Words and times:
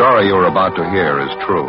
story 0.00 0.28
you 0.28 0.34
are 0.34 0.48
about 0.48 0.72
to 0.80 0.90
hear 0.96 1.20
is 1.20 1.28
true. 1.44 1.68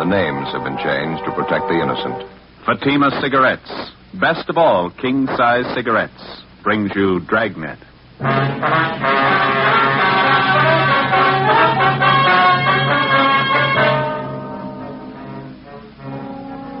The 0.00 0.08
names 0.08 0.48
have 0.56 0.64
been 0.64 0.80
changed 0.80 1.20
to 1.28 1.36
protect 1.36 1.68
the 1.68 1.76
innocent. 1.76 2.24
Fatima 2.64 3.12
Cigarettes, 3.20 3.68
best 4.16 4.48
of 4.48 4.56
all 4.56 4.88
king 4.88 5.28
size 5.36 5.68
cigarettes, 5.76 6.16
brings 6.64 6.88
you 6.96 7.20
Dragnet. 7.28 7.76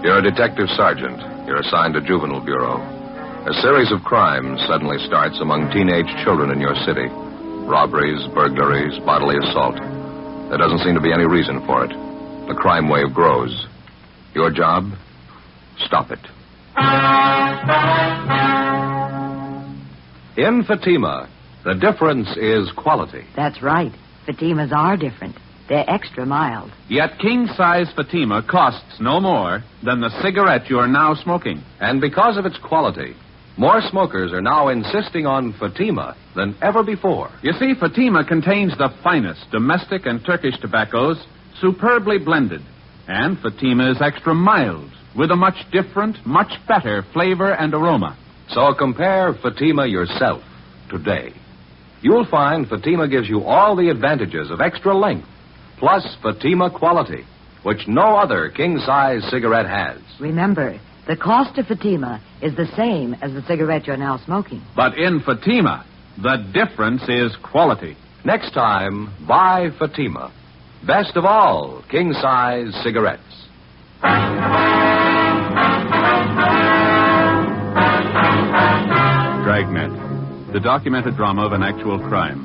You're 0.00 0.24
a 0.24 0.24
detective 0.24 0.72
sergeant. 0.72 1.20
You're 1.44 1.60
assigned 1.60 1.92
to 1.94 2.00
Juvenile 2.00 2.40
Bureau. 2.40 2.80
A 3.44 3.52
series 3.60 3.92
of 3.92 4.00
crimes 4.08 4.64
suddenly 4.66 4.96
starts 5.04 5.36
among 5.42 5.68
teenage 5.68 6.08
children 6.24 6.48
in 6.48 6.64
your 6.64 6.74
city 6.88 7.12
robberies, 7.62 8.26
burglaries, 8.34 8.98
bodily 9.06 9.36
assault. 9.38 9.78
There 10.52 10.58
doesn't 10.58 10.80
seem 10.80 10.94
to 10.96 11.00
be 11.00 11.14
any 11.14 11.24
reason 11.24 11.64
for 11.64 11.82
it. 11.82 11.88
The 12.46 12.52
crime 12.54 12.90
wave 12.90 13.14
grows. 13.14 13.66
Your 14.34 14.50
job? 14.50 14.92
Stop 15.78 16.10
it. 16.10 16.18
In 20.36 20.62
Fatima, 20.64 21.30
the 21.64 21.72
difference 21.72 22.28
is 22.36 22.70
quality. 22.76 23.24
That's 23.34 23.62
right. 23.62 23.92
Fatimas 24.28 24.72
are 24.72 24.98
different. 24.98 25.36
They're 25.70 25.88
extra 25.88 26.26
mild. 26.26 26.70
Yet 26.86 27.18
king 27.18 27.46
size 27.56 27.90
Fatima 27.96 28.42
costs 28.46 29.00
no 29.00 29.20
more 29.20 29.64
than 29.82 30.02
the 30.02 30.10
cigarette 30.20 30.68
you're 30.68 30.86
now 30.86 31.14
smoking. 31.14 31.62
And 31.80 31.98
because 31.98 32.36
of 32.36 32.44
its 32.44 32.58
quality, 32.58 33.14
more 33.58 33.80
smokers 33.90 34.32
are 34.32 34.40
now 34.40 34.68
insisting 34.68 35.26
on 35.26 35.52
Fatima 35.58 36.16
than 36.34 36.56
ever 36.62 36.82
before. 36.82 37.30
You 37.42 37.52
see, 37.52 37.74
Fatima 37.78 38.24
contains 38.24 38.76
the 38.78 38.88
finest 39.02 39.50
domestic 39.50 40.06
and 40.06 40.24
Turkish 40.24 40.58
tobaccos, 40.60 41.22
superbly 41.60 42.18
blended. 42.18 42.62
And 43.08 43.38
Fatima 43.38 43.90
is 43.90 44.00
extra 44.00 44.34
mild, 44.34 44.90
with 45.16 45.30
a 45.30 45.36
much 45.36 45.56
different, 45.70 46.24
much 46.26 46.52
better 46.66 47.04
flavor 47.12 47.52
and 47.52 47.74
aroma. 47.74 48.16
So 48.48 48.72
compare 48.74 49.34
Fatima 49.42 49.86
yourself 49.86 50.42
today. 50.90 51.34
You'll 52.00 52.26
find 52.26 52.66
Fatima 52.66 53.06
gives 53.06 53.28
you 53.28 53.42
all 53.42 53.76
the 53.76 53.90
advantages 53.90 54.50
of 54.50 54.60
extra 54.60 54.96
length, 54.96 55.28
plus 55.78 56.06
Fatima 56.22 56.70
quality, 56.70 57.24
which 57.62 57.86
no 57.86 58.16
other 58.16 58.50
king 58.50 58.78
size 58.78 59.22
cigarette 59.30 59.68
has. 59.68 60.00
Remember, 60.20 60.80
the 61.06 61.16
cost 61.16 61.58
of 61.58 61.66
Fatima 61.66 62.22
is 62.40 62.54
the 62.56 62.66
same 62.76 63.14
as 63.14 63.32
the 63.32 63.42
cigarette 63.42 63.86
you're 63.86 63.96
now 63.96 64.18
smoking. 64.24 64.62
But 64.76 64.96
in 64.96 65.20
Fatima, 65.20 65.84
the 66.16 66.36
difference 66.52 67.02
is 67.08 67.36
quality. 67.42 67.96
Next 68.24 68.52
time, 68.52 69.12
buy 69.26 69.70
Fatima. 69.78 70.32
Best 70.86 71.16
of 71.16 71.24
all, 71.24 71.82
king 71.90 72.12
size 72.12 72.72
cigarettes. 72.84 73.22
Dragnet, 79.42 80.52
the 80.52 80.60
documented 80.60 81.16
drama 81.16 81.46
of 81.46 81.52
an 81.52 81.62
actual 81.62 81.98
crime. 81.98 82.44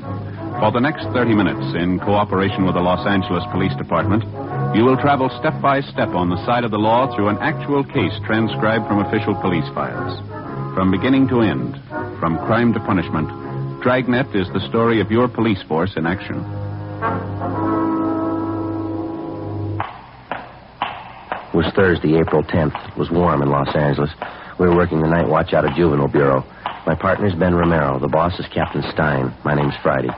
For 0.60 0.72
the 0.72 0.80
next 0.80 1.06
30 1.14 1.34
minutes, 1.34 1.74
in 1.74 2.00
cooperation 2.00 2.66
with 2.66 2.74
the 2.74 2.80
Los 2.80 3.06
Angeles 3.06 3.44
Police 3.52 3.74
Department, 3.76 4.24
you 4.74 4.84
will 4.84 4.96
travel 4.96 5.30
step 5.40 5.60
by 5.62 5.80
step 5.80 6.10
on 6.10 6.28
the 6.28 6.44
side 6.44 6.62
of 6.62 6.70
the 6.70 6.78
law 6.78 7.14
through 7.14 7.28
an 7.28 7.38
actual 7.38 7.82
case 7.82 8.12
transcribed 8.26 8.86
from 8.86 9.00
official 9.00 9.34
police 9.40 9.68
files. 9.74 10.20
From 10.74 10.90
beginning 10.90 11.26
to 11.28 11.40
end, 11.40 11.80
from 12.20 12.36
crime 12.46 12.72
to 12.74 12.80
punishment, 12.80 13.28
Dragnet 13.82 14.34
is 14.34 14.46
the 14.52 14.60
story 14.68 15.00
of 15.00 15.10
your 15.10 15.26
police 15.26 15.62
force 15.66 15.96
in 15.96 16.06
action. 16.06 16.36
It 21.48 21.56
was 21.56 21.72
Thursday, 21.74 22.18
April 22.18 22.42
10th. 22.42 22.76
It 22.92 22.98
was 22.98 23.10
warm 23.10 23.42
in 23.42 23.48
Los 23.48 23.74
Angeles. 23.74 24.10
We 24.60 24.68
were 24.68 24.76
working 24.76 25.00
the 25.00 25.08
night 25.08 25.28
watch 25.28 25.54
out 25.54 25.64
of 25.64 25.74
Juvenile 25.74 26.08
Bureau. 26.08 26.44
My 26.86 26.94
partner's 26.94 27.34
Ben 27.34 27.54
Romero. 27.54 27.98
The 27.98 28.08
boss 28.08 28.38
is 28.38 28.46
Captain 28.52 28.82
Stein. 28.92 29.34
My 29.44 29.54
name's 29.54 29.74
Friday. 29.82 30.10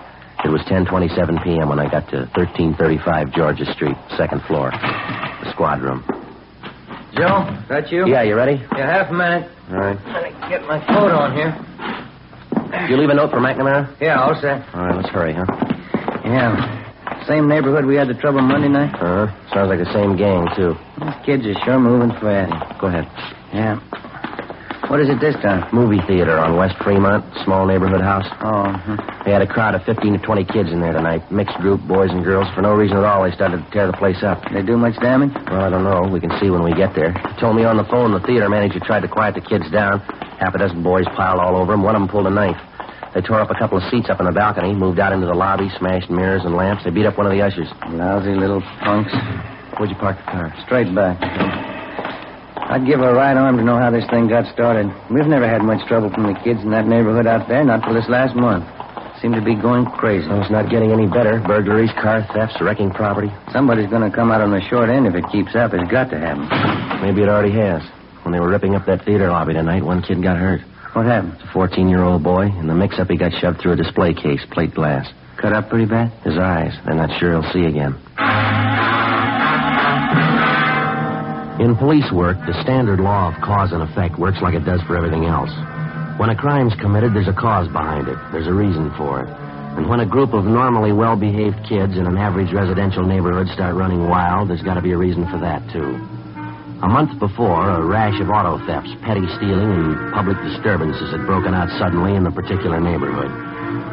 It 0.44 0.48
was 0.48 0.62
10:27 0.62 1.44
p.m. 1.44 1.68
when 1.68 1.78
I 1.78 1.90
got 1.90 2.08
to 2.10 2.24
1335 2.34 3.32
Georgia 3.32 3.66
Street, 3.72 3.96
second 4.16 4.42
floor, 4.48 4.70
the 4.72 5.50
squad 5.52 5.80
room. 5.82 6.02
Joe, 7.12 7.44
that 7.68 7.90
you? 7.92 8.06
Yeah, 8.08 8.22
you 8.22 8.34
ready? 8.36 8.56
Yeah, 8.76 8.86
half 8.86 9.10
a 9.10 9.14
minute. 9.14 9.50
All 9.70 9.76
right. 9.76 9.98
Let 10.06 10.22
me 10.24 10.48
get 10.48 10.62
my 10.66 10.78
coat 10.86 11.10
on 11.12 11.34
here. 11.34 11.52
Did 12.80 12.90
you 12.90 12.96
leave 12.96 13.10
a 13.10 13.14
note 13.14 13.30
for 13.30 13.38
McNamara? 13.40 13.94
Yeah, 14.00 14.20
all 14.20 14.34
set. 14.40 14.62
All 14.74 14.86
right, 14.86 14.96
let's 14.96 15.08
hurry, 15.10 15.34
huh? 15.34 15.44
Yeah. 16.24 17.24
Same 17.26 17.48
neighborhood 17.48 17.84
we 17.84 17.96
had 17.96 18.08
the 18.08 18.14
trouble 18.14 18.40
Monday 18.40 18.68
night? 18.68 18.94
Uh 18.94 19.26
huh. 19.26 19.48
Sounds 19.52 19.68
like 19.68 19.78
the 19.80 19.92
same 19.92 20.16
gang, 20.16 20.46
too. 20.56 20.74
These 21.04 21.20
kids 21.26 21.46
are 21.46 21.64
sure 21.64 21.78
moving 21.78 22.10
fast. 22.20 22.80
Go 22.80 22.86
ahead. 22.86 23.04
Yeah. 23.52 23.76
What 24.88 24.98
is 24.98 25.08
it 25.08 25.20
this 25.20 25.34
time? 25.36 25.68
Movie 25.72 26.00
theater 26.08 26.38
on 26.38 26.56
West 26.56 26.74
Fremont, 26.82 27.22
small 27.44 27.66
neighborhood 27.66 28.00
house. 28.00 28.26
Oh, 28.42 28.64
huh. 28.72 28.96
They 29.24 29.30
had 29.30 29.42
a 29.42 29.46
crowd 29.46 29.74
of 29.74 29.84
15 29.84 30.14
to 30.14 30.18
20 30.18 30.44
kids 30.46 30.70
in 30.72 30.80
there 30.80 30.92
tonight. 30.92 31.30
Mixed 31.30 31.56
group, 31.58 31.80
boys 31.86 32.10
and 32.10 32.24
girls. 32.24 32.48
For 32.54 32.62
no 32.62 32.74
reason 32.74 32.96
at 32.96 33.04
all, 33.04 33.22
they 33.22 33.30
started 33.30 33.62
to 33.64 33.70
tear 33.70 33.86
the 33.86 33.92
place 33.92 34.22
up. 34.24 34.42
they 34.50 34.62
do 34.62 34.76
much 34.76 34.98
damage? 35.00 35.30
Well, 35.46 35.60
I 35.62 35.70
don't 35.70 35.84
know. 35.84 36.08
We 36.10 36.18
can 36.18 36.32
see 36.40 36.50
when 36.50 36.64
we 36.64 36.72
get 36.74 36.94
there. 36.94 37.12
He 37.12 37.40
told 37.40 37.54
me 37.54 37.64
on 37.64 37.76
the 37.76 37.84
phone 37.84 38.10
the 38.12 38.20
theater 38.20 38.48
manager 38.48 38.80
tried 38.80 39.00
to 39.02 39.08
quiet 39.08 39.34
the 39.36 39.42
kids 39.42 39.70
down. 39.70 40.00
Half 40.40 40.54
a 40.54 40.58
dozen 40.58 40.82
boys 40.82 41.04
piled 41.14 41.38
all 41.38 41.54
over 41.56 41.72
him. 41.74 41.82
One 41.82 41.94
of 41.94 42.00
them 42.02 42.08
pulled 42.08 42.26
a 42.26 42.30
knife. 42.30 42.58
They 43.14 43.20
tore 43.20 43.40
up 43.40 43.50
a 43.50 43.58
couple 43.58 43.78
of 43.78 43.84
seats 43.90 44.08
up 44.08 44.18
in 44.18 44.26
the 44.26 44.32
balcony, 44.32 44.74
moved 44.74 44.98
out 44.98 45.12
into 45.12 45.26
the 45.26 45.34
lobby, 45.34 45.68
smashed 45.78 46.10
mirrors 46.10 46.42
and 46.44 46.54
lamps. 46.56 46.82
They 46.84 46.90
beat 46.90 47.06
up 47.06 47.18
one 47.18 47.26
of 47.26 47.32
the 47.32 47.42
ushers. 47.42 47.68
Lousy 47.90 48.34
little 48.34 48.62
punks. 48.82 49.12
Where'd 49.78 49.90
you 49.90 49.96
park 49.96 50.16
the 50.18 50.30
car? 50.30 50.54
Straight 50.64 50.92
back. 50.94 51.18
I'd 52.70 52.86
give 52.86 53.00
a 53.00 53.12
right 53.12 53.36
arm 53.36 53.56
to 53.56 53.64
know 53.64 53.78
how 53.78 53.90
this 53.90 54.06
thing 54.10 54.28
got 54.28 54.46
started. 54.54 54.86
We've 55.10 55.26
never 55.26 55.48
had 55.48 55.60
much 55.60 55.84
trouble 55.88 56.08
from 56.08 56.32
the 56.32 56.38
kids 56.38 56.62
in 56.62 56.70
that 56.70 56.86
neighborhood 56.86 57.26
out 57.26 57.48
there, 57.48 57.64
not 57.64 57.82
till 57.82 57.94
this 57.94 58.08
last 58.08 58.36
month. 58.36 58.62
Seem 59.20 59.32
to 59.32 59.42
be 59.42 59.56
going 59.56 59.86
crazy. 59.98 60.28
Well, 60.28 60.40
it's 60.40 60.52
not 60.52 60.70
getting 60.70 60.92
any 60.92 61.08
better. 61.08 61.42
Burglaries, 61.42 61.90
car 62.00 62.22
thefts, 62.32 62.60
wrecking 62.60 62.92
property. 62.92 63.26
Somebody's 63.50 63.90
going 63.90 64.08
to 64.08 64.14
come 64.14 64.30
out 64.30 64.40
on 64.40 64.52
the 64.52 64.62
short 64.70 64.88
end 64.88 65.08
if 65.08 65.16
it 65.16 65.26
keeps 65.32 65.56
up. 65.56 65.74
It's 65.74 65.90
got 65.90 66.10
to 66.10 66.18
happen. 66.18 66.46
Maybe 67.02 67.22
it 67.22 67.28
already 67.28 67.50
has. 67.58 67.82
When 68.22 68.30
they 68.30 68.38
were 68.38 68.48
ripping 68.48 68.76
up 68.76 68.86
that 68.86 69.04
theater 69.04 69.26
lobby 69.28 69.54
tonight, 69.54 69.82
one 69.82 70.00
kid 70.00 70.22
got 70.22 70.36
hurt. 70.36 70.60
What 70.94 71.06
happened? 71.06 71.34
It's 71.42 71.50
a 71.50 71.52
14 71.52 71.88
year 71.88 72.04
old 72.04 72.22
boy. 72.22 72.54
In 72.54 72.68
the 72.68 72.74
mix 72.74 73.00
up, 73.00 73.10
he 73.10 73.16
got 73.16 73.32
shoved 73.32 73.60
through 73.60 73.72
a 73.72 73.76
display 73.76 74.14
case, 74.14 74.46
plate 74.52 74.74
glass. 74.74 75.10
Cut 75.42 75.52
up 75.52 75.68
pretty 75.70 75.86
bad? 75.86 76.12
His 76.22 76.38
eyes. 76.38 76.78
They're 76.86 76.94
not 76.94 77.18
sure 77.18 77.32
he'll 77.32 77.52
see 77.52 77.66
again. 77.66 77.98
In 81.60 81.76
police 81.76 82.10
work, 82.10 82.40
the 82.48 82.56
standard 82.64 83.00
law 83.00 83.28
of 83.28 83.36
cause 83.44 83.72
and 83.72 83.82
effect 83.84 84.18
works 84.18 84.40
like 84.40 84.54
it 84.54 84.64
does 84.64 84.80
for 84.88 84.96
everything 84.96 85.26
else. 85.26 85.52
When 86.16 86.32
a 86.32 86.34
crime's 86.34 86.72
committed, 86.80 87.12
there's 87.12 87.28
a 87.28 87.36
cause 87.36 87.68
behind 87.68 88.08
it. 88.08 88.16
There's 88.32 88.48
a 88.48 88.56
reason 88.56 88.88
for 88.96 89.20
it. 89.20 89.28
And 89.76 89.84
when 89.86 90.00
a 90.00 90.08
group 90.08 90.32
of 90.32 90.48
normally 90.48 90.96
well 90.96 91.20
behaved 91.20 91.60
kids 91.68 92.00
in 92.00 92.08
an 92.08 92.16
average 92.16 92.50
residential 92.50 93.04
neighborhood 93.04 93.46
start 93.52 93.76
running 93.76 94.08
wild, 94.08 94.48
there's 94.48 94.62
got 94.64 94.80
to 94.80 94.80
be 94.80 94.92
a 94.92 94.96
reason 94.96 95.28
for 95.28 95.36
that, 95.36 95.60
too. 95.68 96.00
A 96.80 96.88
month 96.88 97.20
before, 97.20 97.68
a 97.68 97.84
rash 97.84 98.16
of 98.24 98.30
auto 98.30 98.56
thefts, 98.64 98.96
petty 99.04 99.28
stealing, 99.36 99.68
and 99.68 100.14
public 100.16 100.40
disturbances 100.40 101.12
had 101.12 101.28
broken 101.28 101.52
out 101.52 101.68
suddenly 101.76 102.16
in 102.16 102.24
the 102.24 102.32
particular 102.32 102.80
neighborhood. 102.80 103.49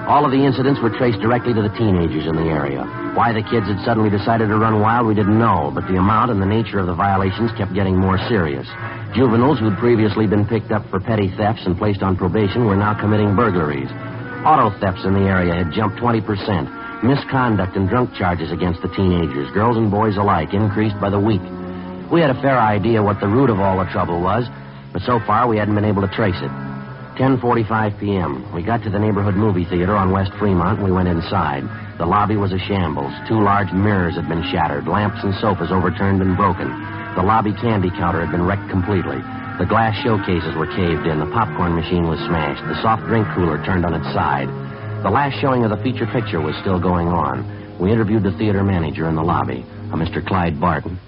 All 0.08 0.24
of 0.24 0.32
the 0.32 0.40
incidents 0.40 0.80
were 0.80 0.90
traced 0.90 1.20
directly 1.20 1.54
to 1.54 1.62
the 1.62 1.76
teenagers 1.76 2.28
in 2.32 2.38
the 2.40 2.48
area. 2.48 2.88
Why 3.12 3.34
the 3.36 3.44
kids 3.44 3.68
had 3.68 3.84
suddenly 3.84 4.10
decided 4.10 4.48
to 4.48 4.56
run 4.56 4.80
wild, 4.80 5.06
we 5.06 5.14
didn't 5.14 5.38
know, 5.38 5.70
but 5.76 5.84
the 5.86 6.00
amount 6.00 6.32
and 6.32 6.42
the 6.42 6.48
nature 6.48 6.80
of 6.80 6.88
the 6.88 6.96
violations 6.96 7.52
kept 7.60 7.76
getting 7.76 8.00
more 8.00 8.18
serious. 8.32 8.66
Juveniles 9.12 9.60
who'd 9.60 9.76
previously 9.76 10.26
been 10.26 10.48
picked 10.48 10.72
up 10.72 10.88
for 10.90 11.02
petty 11.02 11.28
thefts 11.36 11.66
and 11.66 11.78
placed 11.78 12.04
on 12.04 12.16
probation 12.16 12.66
were 12.66 12.78
now 12.78 12.96
committing 12.96 13.36
burglaries. 13.36 13.92
Auto 14.48 14.72
thefts 14.80 15.04
in 15.04 15.12
the 15.12 15.28
area 15.28 15.54
had 15.54 15.74
jumped 15.76 16.00
20%. 16.00 16.24
Misconduct 17.04 17.76
and 17.76 17.90
drunk 17.90 18.16
charges 18.16 18.50
against 18.54 18.82
the 18.82 18.88
teenagers, 18.96 19.52
girls 19.52 19.76
and 19.76 19.92
boys 19.92 20.16
alike, 20.16 20.54
increased 20.54 20.96
by 21.02 21.10
the 21.10 21.20
week. 21.20 21.44
We 22.10 22.22
had 22.22 22.32
a 22.32 22.42
fair 22.42 22.58
idea 22.58 23.04
what 23.04 23.20
the 23.20 23.28
root 23.28 23.50
of 23.50 23.60
all 23.60 23.84
the 23.84 23.92
trouble 23.92 24.22
was, 24.22 24.48
but 24.94 25.02
so 25.02 25.20
far 25.28 25.50
we 25.50 25.58
hadn't 25.58 25.76
been 25.76 25.84
able 25.84 26.08
to 26.08 26.16
trace 26.16 26.40
it. 26.40 26.67
10:45 27.18 28.00
p.m. 28.00 28.46
We 28.54 28.62
got 28.62 28.84
to 28.84 28.92
the 28.92 29.00
neighborhood 29.00 29.34
movie 29.34 29.66
theater 29.66 29.96
on 29.96 30.12
West 30.12 30.32
Fremont 30.38 30.84
we 30.84 30.92
went 30.92 31.10
inside. 31.10 31.66
The 31.98 32.06
lobby 32.06 32.38
was 32.38 32.54
a 32.54 32.60
shambles. 32.60 33.12
Two 33.28 33.42
large 33.42 33.74
mirrors 33.74 34.14
had 34.14 34.30
been 34.30 34.46
shattered, 34.54 34.88
lamps 34.88 35.24
and 35.24 35.34
sofas 35.42 35.72
overturned 35.72 36.22
and 36.22 36.38
broken. 36.38 36.70
The 37.18 37.26
lobby 37.26 37.54
candy 37.54 37.90
counter 37.90 38.22
had 38.22 38.30
been 38.30 38.46
wrecked 38.46 38.70
completely. 38.70 39.18
The 39.58 39.66
glass 39.66 39.98
showcases 40.06 40.54
were 40.54 40.70
caved 40.70 41.10
in. 41.10 41.18
The 41.18 41.34
popcorn 41.34 41.74
machine 41.74 42.06
was 42.06 42.22
smashed. 42.30 42.62
The 42.70 42.80
soft 42.86 43.10
drink 43.10 43.26
cooler 43.34 43.58
turned 43.66 43.84
on 43.84 43.98
its 43.98 44.06
side. 44.14 44.48
The 45.02 45.10
last 45.10 45.42
showing 45.42 45.66
of 45.66 45.74
the 45.74 45.82
feature 45.82 46.06
picture 46.06 46.40
was 46.40 46.54
still 46.62 46.80
going 46.80 47.08
on. 47.08 47.42
We 47.82 47.92
interviewed 47.92 48.22
the 48.22 48.38
theater 48.38 48.64
manager 48.64 49.10
in 49.10 49.16
the 49.16 49.26
lobby, 49.26 49.66
a 49.90 49.98
Mr. 49.98 50.22
Clyde 50.22 50.62
Barton. 50.62 51.00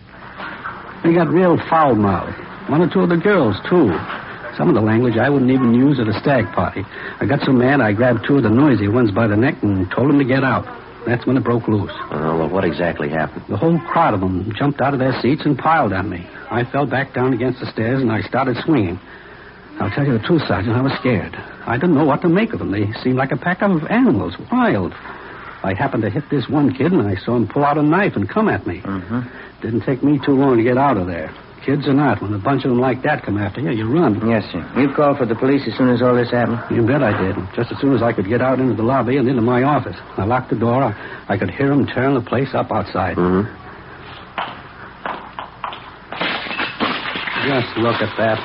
They 1.03 1.13
got 1.13 1.29
real 1.29 1.61
foul 1.69 1.93
mouthed. 1.93 2.33
One 2.67 2.81
or 2.81 2.89
two 2.89 3.01
of 3.01 3.09
the 3.09 3.17
girls, 3.17 3.57
too. 3.69 3.93
Some 4.59 4.67
of 4.67 4.75
the 4.75 4.81
language 4.81 5.15
I 5.15 5.29
wouldn't 5.29 5.51
even 5.51 5.73
use 5.73 6.01
at 6.01 6.09
a 6.09 6.19
stag 6.19 6.43
party. 6.51 6.83
I 7.21 7.25
got 7.25 7.39
so 7.45 7.53
mad 7.53 7.79
I 7.79 7.93
grabbed 7.93 8.27
two 8.27 8.35
of 8.35 8.43
the 8.43 8.49
noisy 8.49 8.89
ones 8.89 9.09
by 9.09 9.25
the 9.25 9.37
neck 9.37 9.55
and 9.63 9.89
told 9.89 10.09
them 10.09 10.19
to 10.19 10.25
get 10.25 10.43
out. 10.43 10.67
That's 11.07 11.25
when 11.25 11.37
it 11.37 11.45
broke 11.45 11.69
loose. 11.69 11.95
Uh, 12.11 12.35
well, 12.35 12.49
what 12.49 12.65
exactly 12.65 13.07
happened? 13.07 13.45
The 13.47 13.55
whole 13.55 13.79
crowd 13.79 14.15
of 14.15 14.19
them 14.19 14.51
jumped 14.57 14.81
out 14.81 14.91
of 14.91 14.99
their 14.99 15.17
seats 15.21 15.45
and 15.45 15.57
piled 15.57 15.93
on 15.93 16.09
me. 16.09 16.27
I 16.51 16.65
fell 16.65 16.85
back 16.85 17.13
down 17.13 17.31
against 17.31 17.61
the 17.61 17.71
stairs 17.71 18.01
and 18.01 18.11
I 18.11 18.19
started 18.19 18.57
swinging. 18.65 18.99
I'll 19.79 19.91
tell 19.91 20.05
you 20.05 20.17
the 20.17 20.27
truth, 20.27 20.41
Sergeant, 20.45 20.75
I 20.75 20.81
was 20.81 20.91
scared. 20.99 21.33
I 21.65 21.77
didn't 21.77 21.95
know 21.95 22.03
what 22.03 22.21
to 22.23 22.27
make 22.27 22.51
of 22.51 22.59
them. 22.59 22.71
They 22.71 22.91
seemed 23.01 23.15
like 23.15 23.31
a 23.31 23.37
pack 23.37 23.61
of 23.61 23.85
animals, 23.85 24.35
wild. 24.51 24.91
I 25.63 25.73
happened 25.73 26.03
to 26.03 26.09
hit 26.09 26.29
this 26.29 26.49
one 26.49 26.75
kid 26.75 26.91
and 26.91 27.07
I 27.07 27.15
saw 27.15 27.37
him 27.37 27.47
pull 27.47 27.63
out 27.63 27.77
a 27.77 27.81
knife 27.81 28.17
and 28.17 28.27
come 28.27 28.49
at 28.49 28.67
me. 28.67 28.81
Mm-hmm. 28.81 29.21
Didn't 29.61 29.85
take 29.85 30.03
me 30.03 30.19
too 30.19 30.33
long 30.33 30.57
to 30.57 30.63
get 30.63 30.77
out 30.77 30.97
of 30.97 31.07
there. 31.07 31.33
Kids 31.69 31.87
or 31.87 31.93
not, 31.93 32.19
when 32.19 32.33
a 32.33 32.39
bunch 32.39 32.65
of 32.65 32.71
them 32.71 32.79
like 32.79 33.03
that 33.03 33.21
come 33.21 33.37
after 33.37 33.61
you, 33.61 33.69
you 33.69 33.85
run. 33.85 34.27
Yes, 34.27 34.41
sir. 34.51 34.65
You 34.75 34.91
called 34.95 35.19
for 35.19 35.27
the 35.27 35.35
police 35.35 35.61
as 35.67 35.77
soon 35.77 35.89
as 35.89 36.01
all 36.01 36.15
this 36.15 36.31
happened? 36.31 36.57
You 36.75 36.81
bet 36.81 37.03
I 37.03 37.13
did. 37.13 37.35
Just 37.55 37.71
as 37.71 37.77
soon 37.79 37.93
as 37.93 38.01
I 38.01 38.11
could 38.11 38.25
get 38.27 38.41
out 38.41 38.59
into 38.59 38.73
the 38.73 38.81
lobby 38.81 39.17
and 39.17 39.29
into 39.29 39.43
my 39.43 39.61
office. 39.61 39.95
I 40.17 40.25
locked 40.25 40.49
the 40.49 40.55
door. 40.55 40.81
I, 40.81 40.97
I 41.29 41.37
could 41.37 41.51
hear 41.51 41.69
them 41.69 41.85
tearing 41.85 42.15
the 42.15 42.25
place 42.25 42.55
up 42.55 42.71
outside. 42.71 43.17
Mm-hmm. 43.17 43.45
Just 47.45 47.77
look 47.77 48.01
at 48.01 48.17
that. 48.17 48.41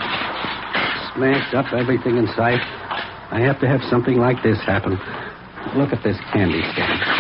Smashed 1.17 1.55
up 1.55 1.73
everything 1.73 2.19
in 2.19 2.27
sight. 2.37 2.61
I 3.33 3.41
have 3.41 3.59
to 3.61 3.67
have 3.67 3.81
something 3.89 4.19
like 4.19 4.43
this 4.43 4.59
happen. 4.67 5.01
Look 5.81 5.95
at 5.95 6.03
this 6.05 6.19
candy 6.35 6.61
stand. 6.75 7.14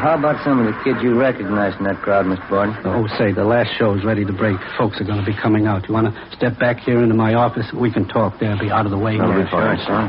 How 0.00 0.16
about 0.16 0.42
some 0.42 0.58
of 0.58 0.64
the 0.64 0.72
kids 0.82 1.02
you 1.02 1.12
recognize 1.20 1.76
in 1.76 1.84
that 1.84 2.00
crowd, 2.00 2.24
Miss 2.24 2.38
Barton? 2.48 2.74
Oh, 2.86 3.06
say, 3.18 3.32
the 3.32 3.44
last 3.44 3.68
show's 3.76 4.02
ready 4.02 4.24
to 4.24 4.32
break. 4.32 4.56
Folks 4.78 4.98
are 4.98 5.04
going 5.04 5.20
to 5.20 5.26
be 5.26 5.36
coming 5.36 5.66
out. 5.66 5.86
You 5.86 5.92
want 5.92 6.08
to 6.14 6.36
step 6.36 6.58
back 6.58 6.78
here 6.80 7.02
into 7.02 7.14
my 7.14 7.34
office? 7.34 7.66
We 7.74 7.92
can 7.92 8.08
talk 8.08 8.40
there. 8.40 8.56
Be 8.58 8.70
out 8.70 8.86
of 8.86 8.92
the 8.92 8.98
way. 8.98 9.18
That'll 9.18 9.34
here. 9.34 9.44
be 9.44 9.50
fine. 9.50 9.76
Sure, 9.76 9.86
son. 9.86 10.08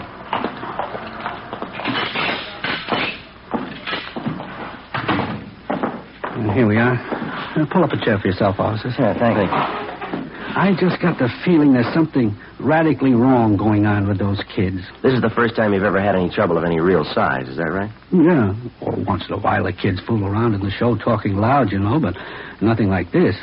And 6.39 6.51
Here 6.51 6.67
we 6.67 6.77
are. 6.77 6.95
Uh, 6.95 7.65
pull 7.69 7.83
up 7.83 7.91
a 7.91 7.99
chair 7.99 8.17
for 8.17 8.27
yourself, 8.27 8.59
officers. 8.59 8.95
Yeah, 8.97 9.11
thank 9.19 9.35
you. 9.35 9.51
I 9.51 10.71
just 10.79 11.01
got 11.01 11.19
the 11.19 11.27
feeling 11.43 11.73
there's 11.73 11.93
something 11.93 12.31
radically 12.61 13.13
wrong 13.13 13.57
going 13.57 13.85
on 13.85 14.07
with 14.07 14.19
those 14.19 14.41
kids. 14.55 14.81
This 15.01 15.13
is 15.13 15.21
the 15.21 15.29
first 15.29 15.55
time 15.55 15.73
you've 15.73 15.83
ever 15.83 16.01
had 16.01 16.15
any 16.15 16.29
trouble 16.29 16.57
of 16.57 16.63
any 16.63 16.79
real 16.79 17.03
size, 17.03 17.47
is 17.47 17.57
that 17.57 17.71
right? 17.71 17.91
Yeah. 18.11 18.55
Or 18.81 18.95
once 19.03 19.25
in 19.27 19.33
a 19.33 19.39
while 19.39 19.63
the 19.63 19.73
kids 19.73 19.99
fool 20.01 20.25
around 20.25 20.53
in 20.53 20.61
the 20.61 20.71
show 20.71 20.95
talking 20.97 21.35
loud, 21.35 21.71
you 21.71 21.79
know, 21.79 21.99
but 21.99 22.15
nothing 22.61 22.89
like 22.89 23.11
this. 23.11 23.35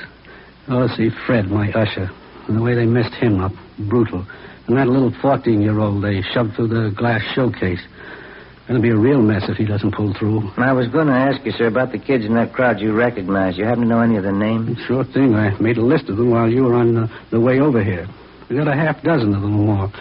Oh, 0.69 0.87
see, 0.89 1.11
Fred, 1.27 1.51
my 1.51 1.71
usher. 1.73 2.11
And 2.47 2.57
the 2.57 2.63
way 2.63 2.75
they 2.75 2.87
messed 2.87 3.15
him 3.15 3.41
up. 3.41 3.53
Brutal. 3.79 4.27
And 4.67 4.77
that 4.77 4.87
little 4.87 5.13
14 5.21 5.61
year 5.61 5.79
old 5.79 6.05
they 6.05 6.23
shoved 6.23 6.55
through 6.55 6.69
the 6.69 6.95
glass 6.95 7.23
showcase. 7.35 7.81
It'll 8.69 8.83
be 8.83 8.91
a 8.91 8.97
real 8.97 9.23
mess 9.23 9.49
if 9.49 9.57
he 9.57 9.65
doesn't 9.65 9.95
pull 9.95 10.13
through. 10.13 10.51
I 10.59 10.73
was 10.73 10.89
going 10.89 11.07
to 11.07 11.15
ask 11.15 11.45
you, 11.47 11.53
sir, 11.53 11.69
about 11.69 11.91
the 11.91 11.99
kids 11.99 12.27
in 12.27 12.35
that 12.35 12.53
crowd 12.53 12.81
you 12.81 12.93
recognized. 12.93 13.57
You 13.57 13.65
happen 13.65 13.85
to 13.85 13.89
know 13.89 14.03
any 14.03 14.17
of 14.17 14.25
their 14.25 14.33
names? 14.33 14.77
Sure 14.87 15.05
thing. 15.05 15.35
I 15.35 15.59
made 15.59 15.79
a 15.79 15.83
list 15.83 16.11
of 16.11 16.19
them 16.19 16.31
while 16.31 16.51
you 16.51 16.65
were 16.65 16.75
on 16.75 16.95
the, 16.95 17.11
the 17.31 17.41
way 17.41 17.61
over 17.61 17.83
here. 17.83 18.07
We 18.49 18.57
got 18.57 18.69
a 18.69 18.75
half 18.75 19.03
dozen 19.03 19.35
of 19.35 19.43
them 19.43 19.55
or 19.69 19.77
more. 19.77 19.93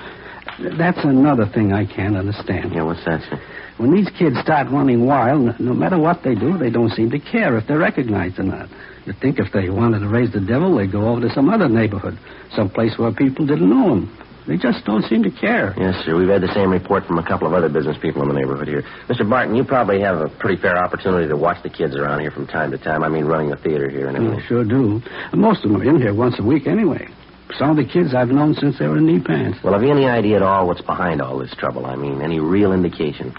That's 0.78 1.04
another 1.04 1.46
thing 1.46 1.74
I 1.74 1.86
can't 1.86 2.16
understand. 2.16 2.74
Yeah, 2.74 2.84
what's 2.84 3.04
that, 3.06 3.22
sir? 3.30 3.40
When 3.78 3.94
these 3.94 4.10
kids 4.18 4.38
start 4.42 4.72
running 4.72 5.06
wild, 5.06 5.60
no 5.60 5.74
matter 5.74 6.00
what 6.00 6.24
they 6.24 6.34
do, 6.34 6.58
they 6.58 6.72
don't 6.72 6.90
seem 6.92 7.12
to 7.12 7.20
care 7.20 7.58
if 7.58 7.68
they're 7.68 7.78
recognized 7.78 8.40
or 8.40 8.44
not. 8.44 8.70
You'd 9.06 9.20
think 9.20 9.38
if 9.40 9.52
they 9.54 9.70
wanted 9.70 10.00
to 10.00 10.08
raise 10.08 10.32
the 10.34 10.40
devil, 10.42 10.76
they'd 10.76 10.92
go 10.92 11.08
over 11.10 11.22
to 11.22 11.30
some 11.34 11.50
other 11.50 11.70
neighborhood, 11.70 12.18
some 12.56 12.70
place 12.70 12.98
where 12.98 13.12
people 13.12 13.46
didn't 13.46 13.70
know 13.70 13.90
them. 13.90 14.18
They 14.48 14.56
just 14.58 14.86
don't 14.86 15.04
seem 15.04 15.24
to 15.24 15.32
care. 15.32 15.76
Yes, 15.78 16.06
sir. 16.06 16.16
We've 16.16 16.30
had 16.30 16.42
the 16.42 16.54
same 16.54 16.72
report 16.72 17.06
from 17.06 17.20
a 17.20 17.28
couple 17.28 17.48
of 17.48 17.54
other 17.54 17.68
business 17.68 17.98
people 18.02 18.22
in 18.24 18.30
the 18.30 18.34
neighborhood 18.34 18.68
here. 18.68 18.82
Mr. 19.10 19.30
Barton, 19.30 19.56
you 19.56 19.66
probably 19.66 20.00
have 20.00 20.18
a 20.22 20.30
pretty 20.30 20.60
fair 20.60 20.78
opportunity 20.78 21.28
to 21.28 21.36
watch 21.36 21.62
the 21.64 21.70
kids 21.70 21.96
around 21.98 22.22
here 22.22 22.32
from 22.32 22.48
time 22.48 22.72
to 22.72 22.78
time. 22.78 23.04
I 23.04 23.10
mean, 23.10 23.26
running 23.26 23.50
the 23.50 23.58
theater 23.58 23.90
here 23.90 24.08
and 24.08 24.18
I 24.18 24.24
everything. 24.24 24.46
sure 24.48 24.64
do. 24.64 25.02
Most 25.34 25.66
of 25.66 25.72
them 25.72 25.82
are 25.82 25.84
in 25.84 26.02
here 26.02 26.14
once 26.14 26.40
a 26.40 26.44
week 26.44 26.66
anyway. 26.66 27.10
Some 27.58 27.70
of 27.72 27.78
the 27.78 27.86
kids 27.86 28.14
I've 28.14 28.28
known 28.30 28.54
since 28.56 28.78
they 28.78 28.88
were 28.88 28.98
in 28.98 29.06
knee 29.06 29.22
pants. 29.22 29.60
Well, 29.64 29.74
have 29.74 29.82
you 29.82 29.92
any 29.92 30.06
idea 30.06 30.38
at 30.38 30.42
all 30.42 30.68
what's 30.68 30.82
behind 30.82 31.22
all 31.22 31.38
this 31.40 31.54
trouble? 31.56 31.86
I 31.86 31.96
mean, 31.96 32.22
any 32.22 32.40
real 32.40 32.74
indication? 32.74 33.34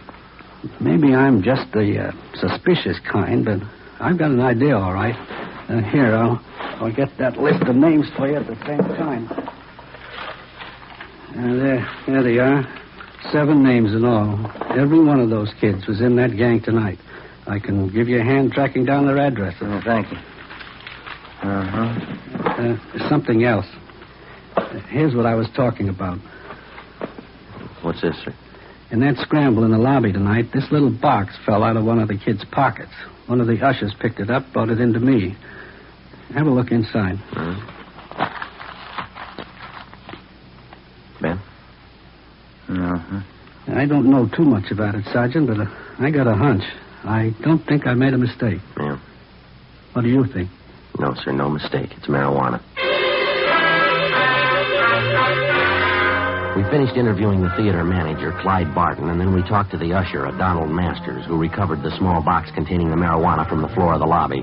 Maybe 0.80 1.14
I'm 1.14 1.42
just 1.42 1.70
the 1.72 2.08
uh, 2.08 2.12
suspicious 2.34 2.98
kind, 3.00 3.44
but 3.44 3.60
I've 4.00 4.18
got 4.18 4.30
an 4.30 4.40
idea, 4.40 4.76
all 4.76 4.92
right. 4.94 5.14
Uh, 5.68 5.82
here, 5.82 6.14
I'll, 6.16 6.40
I'll 6.80 6.92
get 6.94 7.16
that 7.18 7.36
list 7.36 7.62
of 7.64 7.76
names 7.76 8.06
for 8.16 8.26
you 8.26 8.36
at 8.36 8.46
the 8.46 8.56
same 8.66 8.78
time. 8.96 9.28
Uh, 11.30 11.54
there, 11.54 11.88
there 12.06 12.22
they 12.22 12.38
are. 12.38 12.64
Seven 13.30 13.62
names 13.62 13.92
in 13.92 14.04
all. 14.04 14.50
Every 14.70 14.98
one 15.00 15.20
of 15.20 15.28
those 15.28 15.52
kids 15.60 15.86
was 15.86 16.00
in 16.00 16.16
that 16.16 16.36
gang 16.36 16.62
tonight. 16.62 16.98
I 17.46 17.58
can 17.58 17.88
give 17.88 18.08
you 18.08 18.20
a 18.20 18.24
hand 18.24 18.52
tracking 18.52 18.84
down 18.84 19.06
their 19.06 19.18
addresses. 19.18 19.60
Oh, 19.62 19.80
thank 19.84 20.10
you. 20.10 20.18
Uh-huh. 21.42 22.78
Uh, 22.98 23.08
something 23.08 23.44
else. 23.44 23.66
Here's 24.88 25.14
what 25.14 25.26
I 25.26 25.34
was 25.34 25.48
talking 25.54 25.88
about. 25.88 26.18
What's 27.82 28.00
this, 28.00 28.16
sir? 28.24 28.34
In 28.90 29.00
that 29.00 29.16
scramble 29.18 29.64
in 29.64 29.70
the 29.70 29.78
lobby 29.78 30.12
tonight, 30.12 30.46
this 30.52 30.64
little 30.70 30.90
box 30.90 31.34
fell 31.44 31.62
out 31.62 31.76
of 31.76 31.84
one 31.84 31.98
of 31.98 32.08
the 32.08 32.16
kids' 32.16 32.44
pockets. 32.50 32.92
One 33.26 33.40
of 33.40 33.46
the 33.46 33.60
ushers 33.60 33.92
picked 34.00 34.18
it 34.20 34.30
up, 34.30 34.50
brought 34.52 34.70
it 34.70 34.80
into 34.80 34.98
me. 34.98 35.36
Have 36.34 36.46
a 36.46 36.50
look 36.50 36.70
inside. 36.70 37.18
Ben? 41.20 41.38
Uh-huh. 42.68 43.20
I 43.68 43.86
don't 43.86 44.10
know 44.10 44.28
too 44.34 44.44
much 44.44 44.70
about 44.70 44.94
it, 44.94 45.04
Sergeant, 45.12 45.46
but 45.46 45.60
uh, 45.60 45.66
I 45.98 46.10
got 46.10 46.26
a 46.26 46.34
hunch. 46.34 46.62
I 47.04 47.34
don't 47.42 47.64
think 47.66 47.86
I 47.86 47.94
made 47.94 48.14
a 48.14 48.18
mistake. 48.18 48.60
Yeah. 48.78 48.98
What 49.92 50.02
do 50.02 50.08
you 50.08 50.24
think? 50.26 50.50
No, 50.98 51.14
sir, 51.14 51.32
no 51.32 51.48
mistake. 51.50 51.90
It's 51.96 52.06
marijuana. 52.06 52.62
We 56.58 56.66
finished 56.74 56.98
interviewing 56.98 57.38
the 57.38 57.54
theater 57.54 57.86
manager, 57.86 58.34
Clyde 58.42 58.74
Barton, 58.74 59.14
and 59.14 59.20
then 59.20 59.30
we 59.30 59.46
talked 59.46 59.70
to 59.70 59.78
the 59.78 59.94
usher, 59.94 60.26
a 60.26 60.34
Donald 60.34 60.74
Masters, 60.74 61.22
who 61.30 61.38
recovered 61.38 61.86
the 61.86 61.94
small 62.02 62.18
box 62.20 62.50
containing 62.50 62.90
the 62.90 62.98
marijuana 62.98 63.48
from 63.48 63.62
the 63.62 63.70
floor 63.78 63.94
of 63.94 64.02
the 64.02 64.10
lobby. 64.10 64.42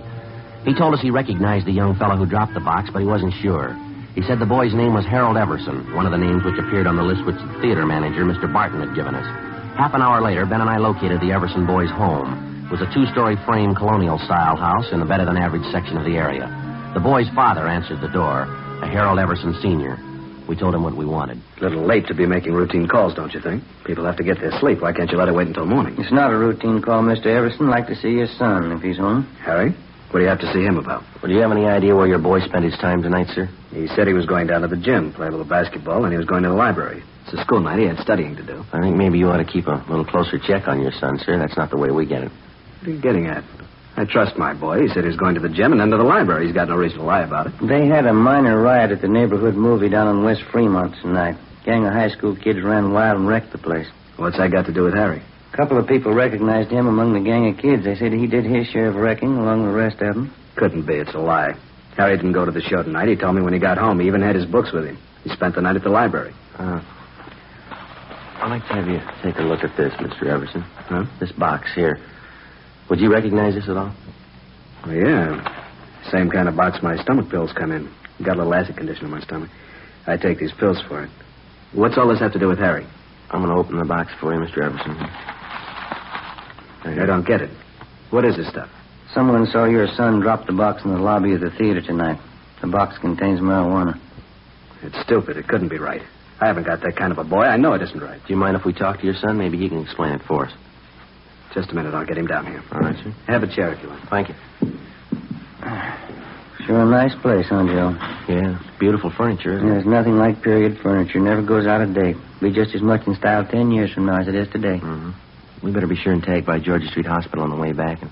He 0.64 0.72
told 0.74 0.94
us 0.96 1.04
he 1.04 1.12
recognized 1.12 1.68
the 1.68 1.76
young 1.76 1.92
fellow 2.00 2.16
who 2.16 2.24
dropped 2.26 2.54
the 2.54 2.64
box, 2.64 2.88
but 2.88 3.04
he 3.04 3.06
wasn't 3.06 3.36
sure. 3.44 3.76
He 4.16 4.24
said 4.24 4.40
the 4.40 4.48
boy's 4.48 4.72
name 4.72 4.94
was 4.96 5.04
Harold 5.04 5.36
Everson, 5.36 5.92
one 5.92 6.08
of 6.08 6.16
the 6.16 6.24
names 6.24 6.48
which 6.48 6.56
appeared 6.56 6.88
on 6.88 6.96
the 6.96 7.04
list 7.04 7.28
which 7.28 7.36
the 7.36 7.60
theater 7.60 7.86
manager, 7.86 8.24
Mr. 8.24 8.48
Barton, 8.48 8.80
had 8.80 8.96
given 8.96 9.12
us. 9.12 9.28
Half 9.76 9.92
an 9.92 10.02
hour 10.02 10.24
later, 10.24 10.46
Ben 10.48 10.64
and 10.64 10.72
I 10.72 10.80
located 10.80 11.20
the 11.20 11.36
Everson 11.36 11.68
boy's 11.68 11.92
home. 11.92 12.32
It 12.64 12.72
was 12.72 12.80
a 12.80 12.88
two-story 12.96 13.36
frame 13.44 13.76
colonial 13.76 14.24
style 14.24 14.56
house 14.56 14.88
in 14.96 15.04
a 15.04 15.06
better 15.06 15.26
than 15.28 15.36
average 15.36 15.68
section 15.68 16.00
of 16.00 16.08
the 16.08 16.16
area. 16.16 16.48
The 16.96 17.04
boy's 17.04 17.28
father 17.36 17.68
answered 17.68 18.00
the 18.00 18.08
door, 18.16 18.48
a 18.80 18.88
Harold 18.88 19.20
Everson 19.20 19.52
senior. 19.60 20.00
We 20.48 20.56
told 20.56 20.76
him 20.76 20.84
what 20.84 20.96
we 20.96 21.06
wanted. 21.06 21.42
A 21.58 21.64
little 21.64 21.86
late 21.86 22.08
to 22.08 22.14
be 22.14 22.26
making 22.26 22.54
routine 22.54 22.88
calls, 22.88 23.14
don't 23.16 23.34
you 23.34 23.42
think? 23.42 23.64
People 23.86 24.06
have 24.06 24.18
to 24.18 24.24
get 24.24 24.40
their 24.40 24.52
sleep. 24.60 24.82
Why 24.82 24.94
can't 24.94 25.10
you 25.12 25.18
let 25.18 25.28
it 25.28 25.34
wait 25.34 25.48
until 25.48 25.66
morning? 25.66 25.96
It's 25.98 26.12
not 26.12 26.32
a 26.32 26.38
routine 26.38 26.82
call, 26.82 27.02
Mr. 27.02 27.28
Everson. 27.28 27.70
Like 27.70 27.88
to 27.88 27.96
see 27.96 28.10
your 28.10 28.28
son 28.28 28.72
if 28.72 28.82
he's 28.82 28.98
home. 28.98 29.24
Harry? 29.44 29.72
What 30.12 30.20
do 30.20 30.24
you 30.24 30.30
have 30.30 30.40
to 30.40 30.54
see 30.54 30.64
him 30.64 30.78
about? 30.78 31.04
Well, 31.22 31.28
do 31.30 31.34
you 31.34 31.42
have 31.42 31.52
any 31.52 31.66
idea 31.66 31.96
where 31.96 32.08
your 32.08 32.20
boy 32.20 32.40
spent 32.42 32.64
his 32.64 32.78
time 32.78 33.02
tonight, 33.02 33.28
sir? 33.34 33.50
He 33.72 33.88
said 33.88 34.08
he 34.08 34.14
was 34.14 34.26
going 34.26 34.48
down 34.48 34.62
to 34.62 34.68
the 34.68 34.78
gym, 34.78 35.12
play 35.12 35.28
a 35.28 35.32
little 35.32 35.46
basketball, 35.46 36.06
and 36.06 36.14
he 36.14 36.18
was 36.18 36.28
going 36.28 36.44
to 36.44 36.50
the 36.50 36.56
library. 36.56 37.04
It's 37.26 37.34
a 37.34 37.42
school 37.44 37.60
night. 37.60 37.80
He 37.80 37.86
had 37.86 37.98
studying 37.98 38.36
to 38.36 38.44
do. 38.46 38.64
I 38.72 38.82
think 38.82 38.96
maybe 38.96 39.18
you 39.18 39.28
ought 39.30 39.38
to 39.38 39.46
keep 39.46 39.68
a 39.68 39.84
little 39.90 40.06
closer 40.06 40.38
check 40.38 40.68
on 40.68 40.80
your 40.82 40.92
son, 40.92 41.18
sir. 41.20 41.38
That's 41.40 41.58
not 41.58 41.72
the 41.72 41.78
way 41.78 41.90
we 41.90 42.06
get 42.06 42.24
it. 42.24 42.32
What 42.80 42.88
are 42.88 42.92
you 42.92 43.02
getting 43.02 43.26
at? 43.26 43.44
I 43.98 44.04
trust 44.06 44.38
my 44.38 44.54
boy. 44.54 44.82
He 44.82 44.88
said 44.90 45.04
he 45.04 45.10
was 45.10 45.18
going 45.18 45.36
to 45.36 45.42
the 45.42 45.50
gym 45.50 45.72
and 45.72 45.80
then 45.80 45.90
to 45.92 45.98
the 45.98 46.04
library. 46.04 46.46
He's 46.46 46.56
got 46.56 46.68
no 46.68 46.76
reason 46.76 47.00
to 47.00 47.06
lie 47.06 47.22
about 47.24 47.48
it. 47.48 47.54
They 47.62 47.88
had 47.88 48.06
a 48.06 48.14
minor 48.14 48.62
riot 48.62 48.92
at 48.92 49.02
the 49.02 49.08
neighborhood 49.08 49.56
movie 49.56 49.90
down 49.90 50.10
in 50.10 50.24
West 50.24 50.42
Fremont 50.52 50.96
tonight. 51.02 51.38
Gang 51.64 51.86
of 51.86 51.94
high 51.94 52.10
school 52.10 52.36
kids 52.36 52.62
ran 52.62 52.92
wild 52.92 53.20
and 53.20 53.28
wrecked 53.28 53.52
the 53.52 53.58
place. 53.58 53.88
What's 54.18 54.38
that 54.38 54.52
got 54.52 54.66
to 54.66 54.74
do 54.74 54.84
with 54.84 54.94
Harry? 54.94 55.22
A 55.54 55.58
couple 55.58 55.80
of 55.80 55.88
people 55.88 56.14
recognized 56.14 56.70
him 56.70 56.88
among 56.88 57.14
the 57.14 57.22
gang 57.22 57.48
of 57.48 57.58
kids. 57.58 57.86
They 57.86 57.96
said 57.96 58.12
he 58.12 58.28
did 58.28 58.44
his 58.44 58.68
share 58.68 58.88
of 58.88 58.96
wrecking 58.96 59.38
along 59.38 59.64
with 59.64 59.72
the 59.72 59.78
rest 59.78 60.02
of 60.02 60.14
them. 60.14 60.34
Couldn't 60.58 60.86
be. 60.86 60.96
It's 60.96 61.14
a 61.14 61.20
lie. 61.20 61.54
Harry 61.96 62.18
didn't 62.18 62.34
go 62.34 62.44
to 62.44 62.52
the 62.52 62.62
show 62.62 62.84
tonight. 62.84 63.08
He 63.08 63.16
told 63.16 63.36
me 63.36 63.42
when 63.42 63.54
he 63.54 63.60
got 63.60 63.78
home. 63.78 64.00
He 64.00 64.08
even 64.08 64.22
had 64.22 64.36
his 64.36 64.46
books 64.46 64.74
with 64.74 64.86
him. 64.86 64.98
He 65.24 65.30
spent 65.30 65.56
the 65.56 65.62
night 65.62 65.78
at 65.78 65.84
the 65.84 65.90
library. 65.90 66.34
Uh, 66.60 66.82
I'd 68.40 68.50
like 68.50 68.68
to 68.68 68.74
have 68.74 68.88
you 68.88 69.00
take 69.24 69.40
a 69.40 69.44
look 69.44 69.64
at 69.64 69.76
this, 69.78 69.94
Mr. 69.94 70.28
Everson. 70.28 70.62
Huh? 70.62 71.06
This 71.20 71.32
box 71.32 71.74
here. 71.74 71.98
Would 72.90 73.00
you 73.00 73.12
recognize 73.12 73.56
this 73.56 73.68
at 73.68 73.78
all? 73.78 73.94
Oh, 74.86 74.92
yeah. 74.92 75.64
Same 76.12 76.30
kind 76.30 76.48
of 76.48 76.56
box 76.56 76.84
my 76.84 77.02
stomach 77.02 77.30
pills 77.30 77.52
come 77.54 77.72
in. 77.72 77.92
Got 78.24 78.36
a 78.36 78.40
little 78.40 78.54
acid 78.54 78.78
condition 78.78 79.06
in 79.06 79.12
my 79.12 79.22
stomach. 79.22 79.50
I 80.06 80.18
take 80.18 80.40
these 80.40 80.54
pills 80.60 80.82
for 80.88 81.04
it. 81.04 81.10
What's 81.74 81.98
all 81.98 82.08
this 82.08 82.20
have 82.20 82.34
to 82.34 82.40
do 82.40 82.48
with 82.48 82.60
Harry? 82.60 82.86
I'm 83.32 83.42
going 83.42 83.54
to 83.54 83.60
open 83.60 83.78
the 83.78 83.86
box 83.86 84.12
for 84.20 84.34
you, 84.34 84.40
Mr. 84.40 84.64
Everson. 84.64 84.96
I 86.86 87.06
don't 87.06 87.26
get 87.26 87.42
it. 87.42 87.50
What 88.12 88.24
is 88.24 88.38
this 88.38 88.48
stuff? 88.48 88.70
Someone 89.14 89.48
saw 89.48 89.66
your 89.66 89.88
son 89.88 90.20
drop 90.20 90.46
the 90.46 90.54
box 90.54 90.84
in 90.86 90.94
the 90.94 91.00
lobby 91.00 91.34
of 91.34 91.42
the 91.42 91.50
theater 91.50 91.82
tonight. 91.82 92.20
The 92.62 92.68
box 92.68 92.98
contains 93.00 93.40
marijuana. 93.40 94.00
It's 94.84 95.00
stupid. 95.02 95.38
It 95.38 95.48
couldn't 95.48 95.70
be 95.70 95.80
right. 95.80 96.02
I 96.40 96.48
haven't 96.48 96.66
got 96.66 96.82
that 96.82 96.96
kind 96.96 97.12
of 97.12 97.18
a 97.18 97.24
boy. 97.24 97.44
I 97.44 97.58
know 97.58 97.74
it 97.74 97.82
isn't 97.82 98.02
right. 98.02 98.22
Do 98.22 98.34
you 98.34 98.38
mind 98.38 98.56
if 98.56 98.66
we 98.66 98.74
talk 98.74 99.00
to 99.00 99.06
your 99.06 99.16
son? 99.16 99.38
Maybe 99.38 99.58
he 99.58 99.70
can 99.70 99.82
explain 99.82 100.14
it 100.14 100.22
for 100.28 100.46
us. 100.46 100.54
Just 101.56 101.72
a 101.72 101.74
minute. 101.74 101.94
I'll 101.96 102.06
get 102.06 102.18
him 102.18 102.28
down 102.28 102.46
here. 102.46 102.62
All 102.74 102.82
right, 102.82 102.96
sir. 103.02 103.12
Have 103.28 103.42
a 103.44 103.48
chair 103.48 103.74
if 103.74 103.82
you 103.82 103.90
want. 103.90 104.08
Thank 104.10 104.30
you. 104.30 104.36
Sure 106.66 106.82
a 106.82 106.86
nice 106.86 107.14
place, 107.22 107.46
huh, 107.48 107.62
Joe? 107.68 107.94
Yeah, 108.28 108.58
beautiful 108.80 109.12
furniture. 109.16 109.54
isn't 109.54 109.68
it? 109.68 109.72
There's 109.72 109.86
nothing 109.86 110.18
like 110.18 110.42
period 110.42 110.80
furniture. 110.82 111.20
Never 111.20 111.44
goes 111.44 111.68
out 111.68 111.82
of 111.82 111.94
date. 111.94 112.16
Be 112.42 112.52
just 112.52 112.74
as 112.74 112.82
much 112.82 113.06
in 113.06 113.14
style 113.14 113.46
ten 113.46 113.70
years 113.70 113.94
from 113.94 114.08
now 114.08 114.20
as 114.20 114.28
it 114.28 114.34
is 114.34 114.48
today. 114.50 114.80
Mm-hmm. 114.82 115.12
We 115.64 115.72
better 115.72 115.86
be 115.86 115.96
sure 115.96 116.12
and 116.12 116.24
tag 116.24 116.44
by 116.44 116.58
Georgia 116.60 116.88
Street 116.88 117.06
Hospital 117.06 117.44
on 117.44 117.52
the 117.52 117.56
way 117.56 117.72
back 117.72 118.02
and 118.02 118.10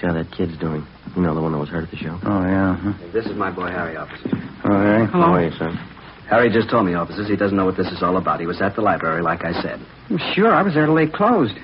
see 0.00 0.08
how 0.08 0.12
that 0.14 0.32
kid's 0.32 0.58
doing. 0.58 0.84
You 1.14 1.22
know, 1.22 1.36
the 1.36 1.40
one 1.40 1.52
that 1.52 1.58
was 1.58 1.68
hurt 1.68 1.84
at 1.84 1.90
the 1.92 1.96
show. 1.96 2.18
Oh, 2.24 2.42
yeah. 2.42 2.74
Huh? 2.74 3.12
This 3.12 3.26
is 3.26 3.36
my 3.36 3.52
boy 3.52 3.68
Harry, 3.68 3.96
officer. 3.96 4.30
Oh, 4.64 4.70
Harry. 4.82 5.06
How 5.06 5.34
are 5.34 5.44
you, 5.44 5.52
son? 5.56 5.76
Harry 6.28 6.50
just 6.50 6.70
told 6.70 6.86
me, 6.86 6.94
officers, 6.94 7.28
he 7.28 7.36
doesn't 7.36 7.56
know 7.56 7.64
what 7.64 7.76
this 7.76 7.88
is 7.92 8.02
all 8.02 8.16
about. 8.16 8.40
He 8.40 8.46
was 8.46 8.60
at 8.60 8.74
the 8.74 8.82
library, 8.82 9.22
like 9.22 9.44
I 9.44 9.52
said. 9.62 9.78
Sure, 10.34 10.52
I 10.52 10.62
was 10.62 10.74
there 10.74 10.86
till 10.86 10.96
they 10.96 11.06
closed. 11.06 11.54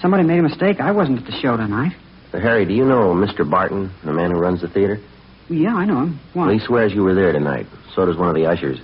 Somebody 0.00 0.24
made 0.24 0.38
a 0.38 0.42
mistake. 0.42 0.80
I 0.80 0.90
wasn't 0.92 1.20
at 1.20 1.26
the 1.26 1.32
show 1.40 1.56
tonight. 1.56 1.92
Uh, 2.32 2.40
Harry, 2.40 2.64
do 2.66 2.74
you 2.74 2.84
know 2.84 3.14
Mr. 3.14 3.48
Barton, 3.48 3.92
the 4.04 4.12
man 4.12 4.30
who 4.30 4.38
runs 4.38 4.60
the 4.60 4.68
theater? 4.68 5.00
Yeah, 5.48 5.74
I 5.74 5.84
know 5.84 6.00
him. 6.02 6.20
Why? 6.32 6.46
Well, 6.46 6.58
he 6.58 6.64
swears 6.64 6.92
you 6.92 7.02
were 7.02 7.14
there 7.14 7.32
tonight. 7.32 7.66
So 7.94 8.06
does 8.06 8.16
one 8.16 8.28
of 8.28 8.34
the 8.34 8.46
ushers. 8.46 8.78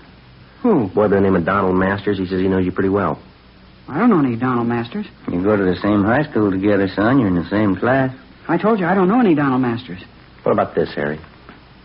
Who? 0.62 0.88
Boy 0.88 1.09
by 1.09 1.17
the 1.17 1.21
name 1.21 1.35
of 1.37 1.45
Donald 1.45 1.75
Masters. 1.76 2.19
He 2.19 2.26
says 2.26 2.40
he 2.40 2.49
knows 2.49 2.64
you 2.64 2.73
pretty 2.73 2.90
well. 2.90 3.21
I 3.88 3.99
don't 3.99 4.11
know 4.11 4.19
any 4.21 4.37
Donald 4.37 4.69
Masters. 4.69 5.07
You 5.31 5.43
go 5.43 5.57
to 5.57 5.64
the 5.64 5.75
same 5.83 6.05
high 6.05 6.23
school 6.31 6.50
together, 6.50 6.87
son. 6.95 7.19
You're 7.19 7.29
in 7.29 7.35
the 7.35 7.49
same 7.49 7.75
class. 7.76 8.14
I 8.47 8.57
told 8.57 8.79
you 8.79 8.87
I 8.87 8.95
don't 8.95 9.09
know 9.09 9.19
any 9.21 9.35
Donald 9.35 9.62
Masters. 9.62 10.00
What 10.43 10.52
about 10.52 10.75
this, 10.75 10.90
Harry? 10.95 11.19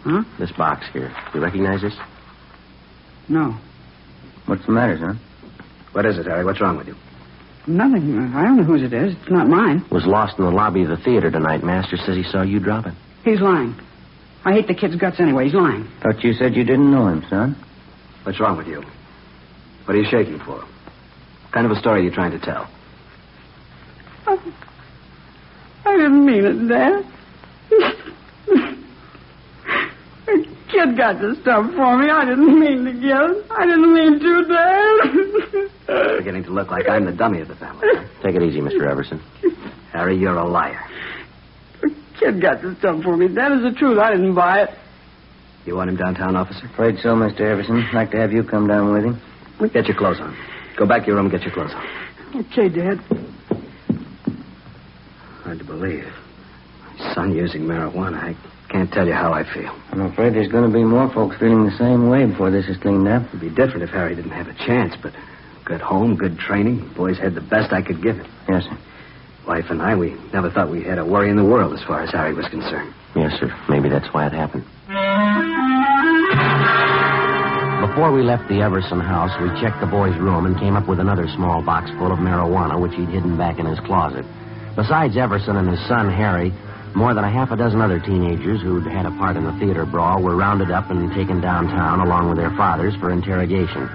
Huh? 0.04 0.24
This 0.38 0.52
box 0.52 0.86
here. 0.94 1.08
Do 1.34 1.40
you 1.40 1.44
recognize 1.44 1.82
this? 1.82 1.96
No. 3.28 3.58
What's 4.46 4.66
the 4.66 4.72
matter, 4.72 4.98
son? 5.00 5.20
What 5.94 6.06
is 6.06 6.18
it, 6.20 6.26
Harry? 6.28 6.46
What's 6.46 6.62
wrong 6.62 6.78
with 6.78 6.88
you? 6.88 6.96
Nothing. 7.68 8.18
I 8.36 8.44
don't 8.44 8.58
know 8.58 8.64
whose 8.64 8.84
it 8.84 8.94
is. 8.94 9.16
It's 9.16 9.32
not 9.32 9.48
mine. 9.48 9.84
Was 9.92 10.06
lost 10.06 10.38
in 10.38 10.46
the 10.46 10.52
lobby 10.52 10.84
of 10.84 10.90
the 10.90 10.98
theater 10.98 11.32
tonight. 11.32 11.64
Master 11.64 11.98
says 11.98 12.16
he 12.16 12.24
saw 12.24 12.44
you 12.44 12.60
drop 12.60 12.86
it. 12.86 12.94
He's 13.24 13.40
lying. 13.42 13.76
I 14.44 14.54
hate 14.54 14.68
the 14.68 14.76
kid's 14.76 14.96
guts 14.96 15.20
anyway. 15.20 15.46
He's 15.46 15.56
lying. 15.56 15.90
Thought 16.04 16.24
you 16.24 16.34
said 16.34 16.56
you 16.56 16.64
didn't 16.64 16.92
know 16.92 17.08
him, 17.08 17.26
son. 17.30 17.56
What's 18.24 18.40
wrong 18.40 18.58
with 18.58 18.68
you? 18.68 18.84
What 19.86 19.96
are 19.96 20.00
you 20.00 20.08
shaking 20.10 20.40
for? 20.40 20.58
What 20.60 21.52
kind 21.52 21.66
of 21.66 21.72
a 21.72 21.80
story 21.80 22.02
are 22.02 22.04
you 22.04 22.12
trying 22.12 22.32
to 22.32 22.40
tell? 22.40 22.70
Oh, 24.28 24.54
I 25.86 25.96
didn't 25.98 26.26
mean 26.26 26.46
it, 26.46 26.68
Dad. 26.68 27.06
Kid 30.76 30.98
got 30.98 31.20
the 31.22 31.36
stuff 31.42 31.66
for 31.74 31.98
me. 31.98 32.10
I 32.10 32.26
didn't 32.26 32.60
mean 32.60 32.86
to 32.86 32.94
give 32.94 33.38
it. 33.38 33.46
I 33.52 33.66
didn't 33.66 33.94
mean 33.94 34.20
to, 34.20 34.46
Dad. 35.88 36.18
Beginning 36.18 36.44
to 36.44 36.52
look 36.52 36.70
like 36.72 36.88
I'm 36.90 37.06
the 37.06 37.12
dummy 37.12 37.42
of 37.42 37.48
the 37.48 37.56
family. 37.56 37.88
huh? 37.92 38.04
Take 38.24 38.36
it 38.36 38.44
easy, 38.44 38.60
Mr. 38.60 38.88
Everson. 38.90 39.22
Harry, 39.92 40.18
you're 40.18 40.36
a 40.38 40.46
liar. 40.48 40.80
the 41.82 41.94
kid 42.20 42.42
got 42.42 42.62
the 42.62 42.76
stuff 42.80 43.04
for 43.04 43.16
me. 43.16 43.28
That 43.28 43.52
is 43.54 43.62
the 43.64 43.72
truth. 43.78 43.98
I 44.00 44.12
didn't 44.12 44.36
buy 44.36 44.64
it. 44.64 44.70
You 45.66 45.76
want 45.76 45.90
him 45.90 45.96
downtown, 45.96 46.36
officer? 46.36 46.66
Afraid 46.68 46.98
so, 47.00 47.10
Mr. 47.16 47.42
Everson. 47.42 47.88
Like 47.94 48.12
to 48.12 48.18
have 48.18 48.32
you 48.32 48.44
come 48.44 48.68
down 48.68 48.92
with 48.94 49.04
him. 49.06 49.22
Get 49.74 49.88
your 49.88 49.98
clothes 49.98 50.20
on. 50.20 50.36
Go 50.78 50.86
back 50.86 51.02
to 51.02 51.08
your 51.08 51.16
room 51.16 51.28
and 51.28 51.32
get 51.32 51.42
your 51.44 51.54
clothes 51.54 51.72
on. 51.74 52.42
Okay, 52.52 52.68
Dad. 52.70 53.00
Hard 55.44 55.60
to 55.60 55.64
believe. 55.66 56.06
My 57.00 57.14
son 57.14 57.34
using 57.36 57.62
marijuana. 57.64 58.18
I 58.18 58.36
can't 58.76 58.92
tell 58.92 59.08
you 59.08 59.14
how 59.14 59.32
I 59.32 59.48
feel. 59.54 59.72
I'm 59.92 60.02
afraid 60.02 60.34
there's 60.36 60.52
going 60.52 60.70
to 60.70 60.74
be 60.74 60.84
more 60.84 61.08
folks 61.14 61.38
feeling 61.40 61.64
the 61.64 61.78
same 61.78 62.10
way 62.10 62.26
before 62.26 62.52
this 62.52 62.68
is 62.68 62.76
cleaned 62.76 63.08
up. 63.08 63.24
It'd 63.30 63.40
be 63.40 63.48
different 63.48 63.84
if 63.84 63.90
Harry 63.92 64.16
didn't 64.16 64.36
have 64.36 64.50
a 64.50 64.54
chance, 64.68 64.94
but 65.02 65.14
good 65.64 65.80
home, 65.80 66.18
good 66.18 66.38
training. 66.38 66.90
The 66.90 66.94
Boys 66.94 67.18
had 67.18 67.36
the 67.36 67.42
best 67.42 67.72
I 67.72 67.82
could 67.82 68.04
give 68.04 68.18
him. 68.18 68.28
Yes, 68.50 68.66
sir. 68.66 68.78
Wife 69.48 69.70
and 69.70 69.82
I, 69.82 69.96
we 69.96 70.20
never 70.34 70.52
thought 70.52 70.70
we 70.70 70.84
had 70.84 70.98
a 70.98 71.06
worry 71.06 71.30
in 71.30 71.38
the 71.38 71.46
world 71.46 71.72
as 71.72 71.86
far 71.88 72.04
as 72.04 72.12
Harry 72.12 72.34
was 72.34 72.50
concerned. 72.50 72.94
Yes, 73.16 73.40
sir. 73.40 73.48
Maybe 73.70 73.88
that's 73.88 74.12
why 74.14 74.28
it 74.28 74.34
happened. 74.34 74.66
Before 77.88 78.12
we 78.12 78.24
left 78.24 78.50
the 78.50 78.60
Everson 78.60 79.00
house, 79.00 79.32
we 79.40 79.48
checked 79.62 79.80
the 79.80 79.88
boy's 79.88 80.20
room 80.20 80.46
and 80.46 80.60
came 80.60 80.76
up 80.76 80.90
with 80.90 81.00
another 81.00 81.30
small 81.30 81.64
box 81.64 81.90
full 81.92 82.12
of 82.12 82.20
marijuana, 82.20 82.76
which 82.82 82.92
he'd 82.96 83.08
hidden 83.08 83.38
back 83.38 83.58
in 83.58 83.66
his 83.66 83.80
closet. 83.88 84.26
Besides 84.76 85.16
Everson 85.16 85.56
and 85.56 85.70
his 85.70 85.80
son, 85.88 86.12
Harry, 86.12 86.52
more 86.96 87.14
than 87.14 87.26
a 87.26 87.30
half 87.30 87.52
a 87.52 87.58
dozen 87.58 87.82
other 87.82 88.00
teenagers 88.00 88.62
who'd 88.62 88.88
had 88.88 89.06
a 89.06 89.12
part 89.12 89.36
in 89.36 89.44
the 89.44 89.52
theater 89.60 89.86
brawl 89.86 90.24
were 90.24 90.36
rounded 90.36 90.72
up 90.72 90.90
and 90.90 91.12
taken 91.12 91.42
downtown 91.42 92.00
along 92.00 92.30
with 92.30 92.38
their 92.38 92.56
fathers 92.56 92.96
for 92.96 93.12
interrogation. 93.12 93.90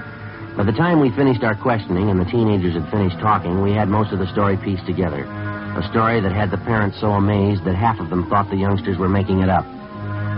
By 0.55 0.65
the 0.65 0.73
time 0.73 1.01
we 1.01 1.11
finished 1.11 1.43
our 1.43 1.55
questioning 1.55 2.11
and 2.11 2.21
the 2.21 2.31
teenagers 2.31 2.75
had 2.75 2.91
finished 2.91 3.19
talking, 3.19 3.63
we 3.63 3.73
had 3.73 3.89
most 3.89 4.13
of 4.13 4.19
the 4.19 4.31
story 4.31 4.59
pieced 4.59 4.85
together. 4.85 5.25
A 5.25 5.89
story 5.89 6.21
that 6.21 6.33
had 6.33 6.51
the 6.51 6.59
parents 6.59 7.01
so 7.01 7.13
amazed 7.13 7.65
that 7.65 7.75
half 7.75 7.99
of 8.01 8.11
them 8.11 8.29
thought 8.29 8.51
the 8.51 8.57
youngsters 8.57 8.99
were 8.99 9.09
making 9.09 9.41
it 9.41 9.49
up. 9.49 9.65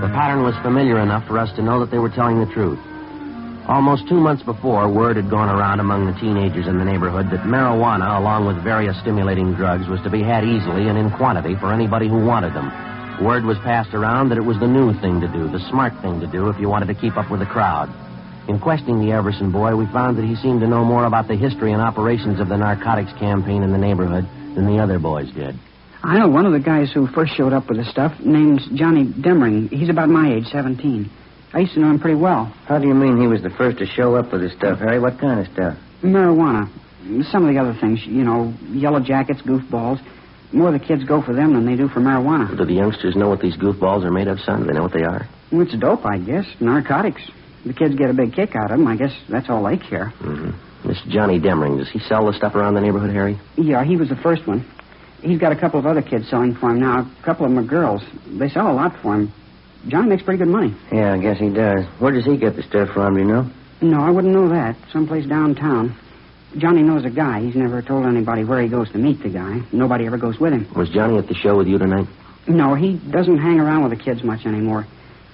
The 0.01 0.13
pattern 0.15 0.45
was 0.45 0.55
familiar 0.63 1.01
enough 1.01 1.27
for 1.27 1.39
us 1.39 1.51
to 1.57 1.63
know 1.63 1.81
that 1.81 1.91
they 1.91 1.99
were 1.99 2.11
telling 2.11 2.39
the 2.39 2.53
truth. 2.53 2.79
Almost 3.69 4.09
two 4.09 4.19
months 4.19 4.43
before, 4.43 4.91
word 4.91 5.15
had 5.15 5.31
gone 5.31 5.49
around 5.49 5.79
among 5.79 6.07
the 6.07 6.19
teenagers 6.19 6.67
in 6.67 6.79
the 6.79 6.85
neighborhood 6.85 7.31
that 7.31 7.47
marijuana, 7.47 8.19
along 8.19 8.45
with 8.45 8.63
various 8.65 8.99
stimulating 9.01 9.55
drugs, 9.55 9.87
was 9.87 10.01
to 10.03 10.11
be 10.11 10.21
had 10.21 10.43
easily 10.43 10.89
and 10.89 10.99
in 10.99 11.13
quantity 11.13 11.55
for 11.55 11.73
anybody 11.73 12.09
who 12.09 12.27
wanted 12.27 12.55
them. 12.55 12.73
Word 13.23 13.45
was 13.45 13.57
passed 13.59 13.95
around 13.95 14.31
that 14.31 14.39
it 14.39 14.45
was 14.45 14.59
the 14.59 14.67
new 14.67 14.93
thing 15.01 15.21
to 15.21 15.29
do, 15.29 15.47
the 15.47 15.63
smart 15.71 15.95
thing 16.03 16.19
to 16.19 16.27
do 16.27 16.49
if 16.49 16.59
you 16.59 16.69
wanted 16.69 16.87
to 16.87 16.95
keep 16.95 17.17
up 17.17 17.31
with 17.31 17.39
the 17.39 17.47
crowd. 17.47 17.87
In 18.49 18.59
questioning 18.59 18.99
the 18.99 19.13
Everson 19.13 19.53
boy, 19.53 19.77
we 19.77 19.87
found 19.87 20.19
that 20.19 20.25
he 20.25 20.35
seemed 20.35 20.61
to 20.63 20.67
know 20.67 20.85
more 20.85 21.05
about 21.05 21.29
the 21.29 21.37
history 21.37 21.73
and 21.73 21.81
operations 21.81 22.41
of 22.41 22.49
the 22.49 22.57
narcotics 22.57 23.13
campaign 23.21 23.63
in 23.63 23.71
the 23.71 23.79
neighborhood 23.79 24.27
than 24.57 24.67
the 24.67 24.83
other 24.83 24.99
boys 24.99 25.31
did. 25.31 25.55
I 26.03 26.19
know 26.19 26.27
one 26.27 26.47
of 26.47 26.53
the 26.53 26.59
guys 26.59 26.91
who 26.91 27.07
first 27.07 27.37
showed 27.37 27.53
up 27.53 27.69
with 27.69 27.79
the 27.79 27.85
stuff. 27.85 28.19
Name's 28.19 28.67
Johnny 28.75 29.07
Demering. 29.07 29.71
He's 29.71 29.89
about 29.89 30.09
my 30.09 30.35
age, 30.35 30.47
17. 30.47 31.09
I 31.55 31.59
used 31.61 31.75
to 31.75 31.81
know 31.81 31.91
him 31.91 31.99
pretty 31.99 32.17
well. 32.19 32.47
How 32.67 32.79
do 32.79 32.89
you 32.89 32.95
mean 32.95 33.21
he 33.21 33.27
was 33.27 33.43
the 33.43 33.51
first 33.51 33.79
to 33.79 33.87
show 33.87 34.17
up 34.17 34.33
with 34.33 34.43
his 34.43 34.53
stuff, 34.53 34.79
Harry? 34.79 34.99
What 34.99 35.19
kind 35.19 35.41
of 35.41 35.53
stuff? 35.53 35.77
Marijuana. 36.03 36.69
Some 37.31 37.47
of 37.47 37.53
the 37.53 37.61
other 37.61 37.77
things, 37.79 38.01
you 38.07 38.25
know, 38.25 38.55
yellow 38.71 39.01
jackets, 39.01 39.43
goofballs. 39.43 40.01
More 40.53 40.71
the 40.71 40.79
kids 40.79 41.05
go 41.05 41.21
for 41.23 41.35
them 41.35 41.55
than 41.55 41.67
they 41.67 41.77
do 41.77 41.89
for 41.89 42.01
marijuana. 42.01 42.57
Do 42.57 42.65
the 42.65 42.75
youngsters 42.75 43.17
know 43.17 43.29
what 43.29 43.41
these 43.41 43.57
goofballs 43.57 44.05
are 44.05 44.11
made 44.11 44.29
of, 44.29 44.39
son? 44.41 44.61
Do 44.61 44.67
they 44.67 44.73
know 44.75 44.83
what 44.83 44.93
they 44.93 45.03
are? 45.03 45.27
Well, 45.51 45.63
it's 45.63 45.77
dope, 45.77 46.05
I 46.07 46.19
guess. 46.19 46.47
Narcotics. 46.61 47.23
The 47.65 47.73
kids 47.73 47.95
get 47.95 48.11
a 48.11 48.15
big 48.15 48.35
kick 48.35 48.55
out 48.57 48.71
of 48.71 48.79
them. 48.79 48.87
I 48.87 48.97
guess 48.97 49.13
that's 49.29 49.49
all 49.49 49.65
they 49.65 49.77
care. 49.77 50.13
Mm-hmm. 50.21 50.89
This 50.89 51.01
Johnny 51.09 51.39
Demering, 51.39 51.79
does 51.79 51.91
he 51.91 52.01
sell 52.01 52.27
the 52.27 52.33
stuff 52.33 52.55
around 52.55 52.75
the 52.75 52.81
neighborhood, 52.81 53.11
Harry? 53.11 53.39
Yeah, 53.57 53.85
he 53.85 53.97
was 53.97 54.09
the 54.09 54.17
first 54.17 54.47
one. 54.47 54.67
He's 55.21 55.39
got 55.39 55.53
a 55.53 55.57
couple 55.57 55.79
of 55.79 55.87
other 55.87 56.03
kids 56.03 56.29
selling 56.29 56.55
for 56.55 56.71
him 56.71 56.81
now. 56.81 57.01
A 57.01 57.25
couple 57.25 57.47
of 57.47 57.53
them 57.53 57.65
are 57.65 57.67
girls. 57.67 58.03
They 58.27 58.49
sell 58.49 58.71
a 58.71 58.75
lot 58.75 59.01
for 59.01 59.15
him. 59.15 59.33
Johnny 59.89 60.09
makes 60.11 60.23
pretty 60.23 60.39
good 60.39 60.49
money. 60.49 60.75
Yeah, 60.93 61.13
I 61.15 61.19
guess 61.19 61.39
he 61.39 61.51
does. 61.51 61.85
Where 61.99 62.13
does 62.13 62.25
he 62.25 62.37
get 62.37 62.57
the 62.57 62.63
stuff 62.63 62.91
from, 62.95 63.15
do 63.15 63.21
you 63.21 63.27
know? 63.27 63.51
No, 63.81 64.01
I 64.01 64.11
wouldn't 64.11 64.33
know 64.33 64.49
that. 64.51 64.77
Someplace 64.93 65.27
downtown. 65.27 65.97
Johnny 66.57 66.83
knows 66.83 67.05
a 67.05 67.11
guy. 67.11 67.41
He's 67.41 67.57
never 67.57 67.83
told 67.83 68.07
anybody 68.07 68.45
where 68.45 68.63
he 68.63 68.69
goes 68.69 68.91
to 68.93 68.99
meet 68.99 69.23
the 69.23 69.29
guy. 69.29 69.63
Nobody 69.73 70.07
ever 70.07 70.19
goes 70.19 70.39
with 70.39 70.53
him. 70.53 70.73
Was 70.75 70.89
Johnny 70.91 71.19
at 71.19 71.27
the 71.27 71.35
show 71.35 71.57
with 71.57 71.67
you 71.67 71.79
tonight? 71.79 72.07
No, 72.47 72.75
he 72.75 72.95
doesn't 72.95 73.39
hang 73.39 73.59
around 73.59 73.83
with 73.83 73.99
the 73.99 74.05
kids 74.05 74.23
much 74.23 74.47
anymore. 74.47 74.87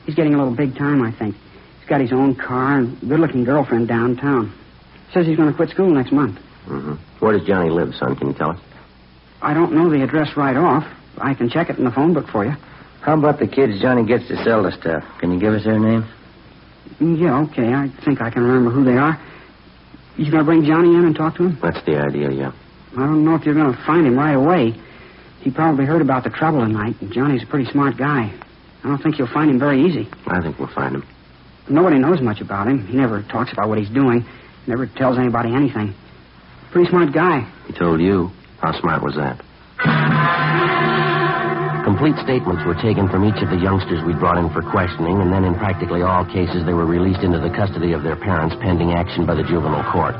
He's 0.06 0.14
getting 0.14 0.34
a 0.34 0.38
little 0.38 0.54
big 0.54 0.76
time, 0.76 1.02
I 1.02 1.12
think. 1.12 1.34
He's 1.80 1.88
got 1.88 2.00
his 2.00 2.12
own 2.12 2.34
car 2.34 2.78
and 2.78 2.98
good-looking 3.00 3.44
girlfriend 3.44 3.88
downtown. 3.88 4.52
Says 5.12 5.26
he's 5.26 5.36
going 5.36 5.50
to 5.50 5.56
quit 5.56 5.70
school 5.70 5.90
next 5.90 6.12
month. 6.12 6.38
Mm-hmm. 6.66 6.94
Where 7.18 7.36
does 7.36 7.46
Johnny 7.46 7.70
live, 7.70 7.94
son? 7.94 8.14
Can 8.16 8.28
you 8.28 8.34
tell 8.34 8.50
us? 8.50 8.60
I 9.42 9.54
don't 9.54 9.72
know 9.72 9.90
the 9.90 10.02
address 10.02 10.36
right 10.36 10.56
off. 10.56 10.86
I 11.18 11.34
can 11.34 11.50
check 11.50 11.70
it 11.70 11.78
in 11.78 11.84
the 11.84 11.90
phone 11.90 12.14
book 12.14 12.28
for 12.28 12.44
you. 12.44 12.54
How 13.08 13.16
about 13.16 13.38
the 13.38 13.48
kids 13.48 13.80
Johnny 13.80 14.04
gets 14.04 14.28
to 14.28 14.36
sell 14.44 14.62
the 14.62 14.70
stuff? 14.70 15.02
Can 15.18 15.32
you 15.32 15.40
give 15.40 15.54
us 15.54 15.64
their 15.64 15.78
names? 15.78 16.04
Yeah, 17.00 17.40
okay. 17.48 17.72
I 17.72 17.88
think 18.04 18.20
I 18.20 18.28
can 18.28 18.42
remember 18.42 18.70
who 18.70 18.84
they 18.84 18.98
are. 18.98 19.18
You 20.18 20.30
going 20.30 20.44
to 20.44 20.44
bring 20.44 20.62
Johnny 20.62 20.90
in 20.94 21.06
and 21.06 21.16
talk 21.16 21.36
to 21.36 21.44
him? 21.44 21.58
That's 21.62 21.82
the 21.86 21.96
idea, 21.96 22.30
yeah. 22.30 22.52
I 22.92 23.06
don't 23.06 23.24
know 23.24 23.34
if 23.34 23.46
you're 23.46 23.54
going 23.54 23.72
to 23.72 23.82
find 23.86 24.06
him 24.06 24.14
right 24.18 24.34
away. 24.34 24.74
He 25.40 25.50
probably 25.50 25.86
heard 25.86 26.02
about 26.02 26.24
the 26.24 26.28
trouble 26.28 26.60
tonight, 26.60 26.96
and 27.00 27.10
Johnny's 27.10 27.42
a 27.44 27.46
pretty 27.46 27.70
smart 27.70 27.96
guy. 27.96 28.30
I 28.84 28.86
don't 28.86 29.02
think 29.02 29.18
you'll 29.18 29.32
find 29.32 29.50
him 29.50 29.58
very 29.58 29.86
easy. 29.86 30.06
I 30.26 30.42
think 30.42 30.58
we'll 30.58 30.68
find 30.74 30.96
him. 30.96 31.08
Nobody 31.66 31.98
knows 31.98 32.20
much 32.20 32.42
about 32.42 32.68
him. 32.68 32.86
He 32.88 32.98
never 32.98 33.22
talks 33.22 33.50
about 33.54 33.70
what 33.70 33.78
he's 33.78 33.88
doing. 33.88 34.26
Never 34.66 34.86
tells 34.86 35.16
anybody 35.16 35.54
anything. 35.54 35.94
Pretty 36.72 36.90
smart 36.90 37.14
guy. 37.14 37.50
He 37.68 37.72
told 37.72 38.02
you. 38.02 38.32
How 38.60 38.78
smart 38.78 39.02
was 39.02 39.14
that? 39.16 39.42
Complete 41.88 42.20
statements 42.20 42.60
were 42.68 42.76
taken 42.84 43.08
from 43.08 43.24
each 43.24 43.40
of 43.40 43.48
the 43.48 43.56
youngsters 43.56 44.04
we 44.04 44.12
brought 44.12 44.36
in 44.36 44.52
for 44.52 44.60
questioning, 44.60 45.24
and 45.24 45.32
then 45.32 45.48
in 45.48 45.56
practically 45.56 46.04
all 46.04 46.20
cases 46.20 46.60
they 46.68 46.76
were 46.76 46.84
released 46.84 47.24
into 47.24 47.40
the 47.40 47.48
custody 47.48 47.96
of 47.96 48.04
their 48.04 48.14
parents 48.14 48.52
pending 48.60 48.92
action 48.92 49.24
by 49.24 49.32
the 49.32 49.40
juvenile 49.40 49.88
court. 49.88 50.12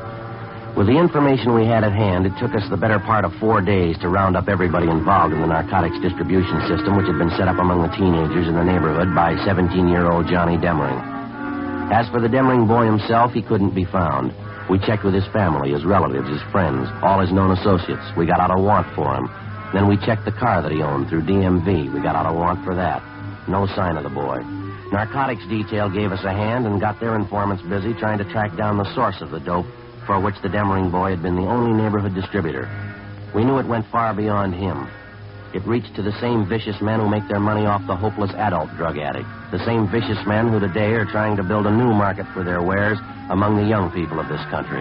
With 0.81 0.89
the 0.89 0.97
information 0.97 1.53
we 1.53 1.69
had 1.69 1.85
at 1.85 1.93
hand, 1.93 2.25
it 2.25 2.33
took 2.41 2.57
us 2.57 2.65
the 2.73 2.81
better 2.81 2.97
part 2.97 3.29
of 3.29 3.37
four 3.37 3.61
days 3.61 4.01
to 4.01 4.09
round 4.09 4.33
up 4.33 4.49
everybody 4.49 4.89
involved 4.89 5.37
in 5.37 5.45
the 5.45 5.53
narcotics 5.53 6.01
distribution 6.01 6.57
system, 6.73 6.97
which 6.97 7.05
had 7.05 7.21
been 7.21 7.37
set 7.37 7.53
up 7.53 7.61
among 7.61 7.85
the 7.85 7.93
teenagers 7.93 8.49
in 8.49 8.57
the 8.57 8.65
neighborhood 8.65 9.13
by 9.13 9.37
17 9.45 9.69
year 9.93 10.09
old 10.09 10.25
Johnny 10.25 10.57
Demering. 10.57 10.97
As 11.93 12.09
for 12.09 12.25
the 12.25 12.33
Demering 12.33 12.65
boy 12.65 12.89
himself, 12.89 13.37
he 13.37 13.45
couldn't 13.45 13.77
be 13.77 13.85
found. 13.85 14.33
We 14.73 14.81
checked 14.81 15.05
with 15.05 15.13
his 15.13 15.29
family, 15.37 15.77
his 15.77 15.85
relatives, 15.85 16.33
his 16.33 16.41
friends, 16.49 16.89
all 17.05 17.21
his 17.21 17.29
known 17.29 17.53
associates. 17.53 18.09
We 18.17 18.25
got 18.25 18.41
out 18.41 18.57
a 18.57 18.57
warrant 18.57 18.89
for 18.97 19.13
him. 19.13 19.29
Then 19.73 19.87
we 19.87 19.97
checked 19.99 20.25
the 20.25 20.33
car 20.33 20.63
that 20.63 20.73
he 20.73 20.83
owned 20.83 21.09
through 21.09 21.23
DMV. 21.23 21.93
We 21.93 22.01
got 22.01 22.17
out 22.17 22.31
a 22.31 22.33
warrant 22.33 22.65
for 22.65 22.75
that. 22.75 23.03
No 23.49 23.67
sign 23.67 23.97
of 23.97 24.03
the 24.03 24.11
boy. 24.11 24.39
Narcotics 24.91 25.47
detail 25.49 25.91
gave 25.91 26.13
us 26.13 26.25
a 26.25 26.33
hand 26.33 26.67
and 26.67 26.81
got 26.81 26.99
their 27.01 27.15
informants 27.15 27.63
busy 27.63 27.93
trying 27.93 28.19
to 28.19 28.25
track 28.25 28.57
down 28.57 28.79
the 28.79 28.95
source 28.95 29.21
of 29.21 29.31
the 29.31 29.41
dope 29.41 29.67
for 30.07 30.19
which 30.19 30.41
the 30.43 30.49
Demering 30.49 30.91
boy 30.91 31.11
had 31.11 31.23
been 31.23 31.37
the 31.37 31.47
only 31.47 31.73
neighborhood 31.83 32.15
distributor. 32.15 32.67
We 33.35 33.45
knew 33.45 33.59
it 33.59 33.67
went 33.67 33.87
far 33.93 34.15
beyond 34.15 34.55
him. 34.55 34.89
It 35.53 35.65
reached 35.67 35.95
to 35.97 36.03
the 36.03 36.19
same 36.21 36.49
vicious 36.49 36.81
men 36.81 37.01
who 37.01 37.09
make 37.09 37.29
their 37.29 37.41
money 37.41 37.67
off 37.67 37.87
the 37.87 37.97
hopeless 37.97 38.33
adult 38.33 38.71
drug 38.77 38.97
addict. 38.97 39.29
The 39.51 39.65
same 39.65 39.87
vicious 39.89 40.19
men 40.27 40.49
who 40.49 40.61
today 40.61 40.93
are 40.93 41.05
trying 41.05 41.37
to 41.37 41.43
build 41.43 41.67
a 41.67 41.71
new 41.71 41.93
market 41.93 42.27
for 42.33 42.43
their 42.43 42.63
wares 42.63 42.99
among 43.29 43.57
the 43.57 43.69
young 43.69 43.91
people 43.91 44.19
of 44.19 44.29
this 44.29 44.45
country. 44.49 44.81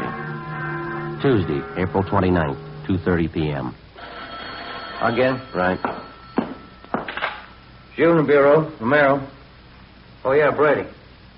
Tuesday, 1.22 1.60
April 1.82 2.04
29th, 2.04 2.60
2.30 2.88 3.34
p.m. 3.34 3.76
Again? 5.02 5.42
Right. 5.54 5.80
Juvenile 7.96 8.26
Bureau, 8.26 8.72
Romero. 8.80 9.28
Oh, 10.24 10.32
yeah, 10.32 10.52
Brady. 10.52 10.88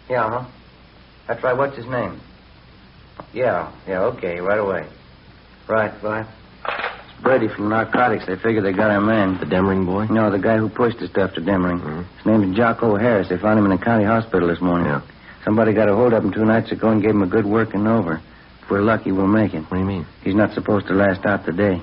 Yeah, 0.09 0.29
huh? 0.29 0.45
That's 1.27 1.43
right. 1.43 1.55
What's 1.55 1.75
his 1.75 1.85
name? 1.85 2.19
Yeah, 3.33 3.71
yeah, 3.87 4.01
okay, 4.15 4.39
right 4.39 4.57
away. 4.59 4.87
Right, 5.67 5.91
right. 6.03 6.25
It's 6.65 7.21
Brady 7.21 7.47
from 7.47 7.69
Narcotics. 7.69 8.25
They 8.25 8.35
figure 8.37 8.61
they 8.61 8.71
got 8.73 8.89
our 8.89 9.01
man. 9.01 9.37
The 9.39 9.45
Demering 9.45 9.85
boy? 9.85 10.05
No, 10.11 10.31
the 10.31 10.39
guy 10.39 10.57
who 10.57 10.67
pushed 10.69 10.99
the 10.99 11.07
stuff 11.07 11.33
to 11.35 11.41
Demering. 11.41 11.79
Mhm. 11.81 12.05
His 12.17 12.25
name 12.25 12.51
is 12.51 12.57
Jocko 12.57 12.95
Harris. 12.95 13.29
They 13.29 13.37
found 13.37 13.59
him 13.59 13.65
in 13.65 13.71
the 13.71 13.77
county 13.83 14.05
hospital 14.05 14.47
this 14.47 14.61
morning. 14.61 14.87
Yeah. 14.87 15.01
Somebody 15.45 15.73
got 15.73 15.89
a 15.89 15.95
hold 15.95 16.13
of 16.13 16.23
him 16.25 16.31
two 16.31 16.45
nights 16.45 16.71
ago 16.71 16.89
and 16.89 17.01
gave 17.01 17.11
him 17.11 17.21
a 17.21 17.27
good 17.27 17.45
working 17.45 17.85
over. 17.87 18.19
If 18.63 18.69
we're 18.69 18.81
lucky, 18.81 19.11
we'll 19.11 19.27
make 19.27 19.53
it. 19.53 19.61
What 19.69 19.73
do 19.73 19.79
you 19.79 19.85
mean? 19.85 20.05
He's 20.23 20.35
not 20.35 20.53
supposed 20.53 20.87
to 20.87 20.93
last 20.93 21.25
out 21.25 21.45
the 21.45 21.53
day. 21.53 21.81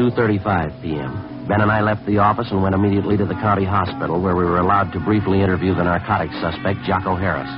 2.35 0.00 0.82
p.m. 0.82 1.46
Ben 1.46 1.60
and 1.60 1.70
I 1.70 1.80
left 1.82 2.06
the 2.06 2.18
office 2.18 2.48
and 2.50 2.62
went 2.62 2.74
immediately 2.74 3.16
to 3.16 3.26
the 3.26 3.34
county 3.34 3.64
hospital 3.64 4.20
where 4.20 4.36
we 4.36 4.44
were 4.44 4.58
allowed 4.58 4.92
to 4.92 5.00
briefly 5.00 5.42
interview 5.42 5.74
the 5.74 5.84
narcotics 5.84 6.34
suspect, 6.40 6.80
Jocko 6.86 7.16
Harris. 7.16 7.50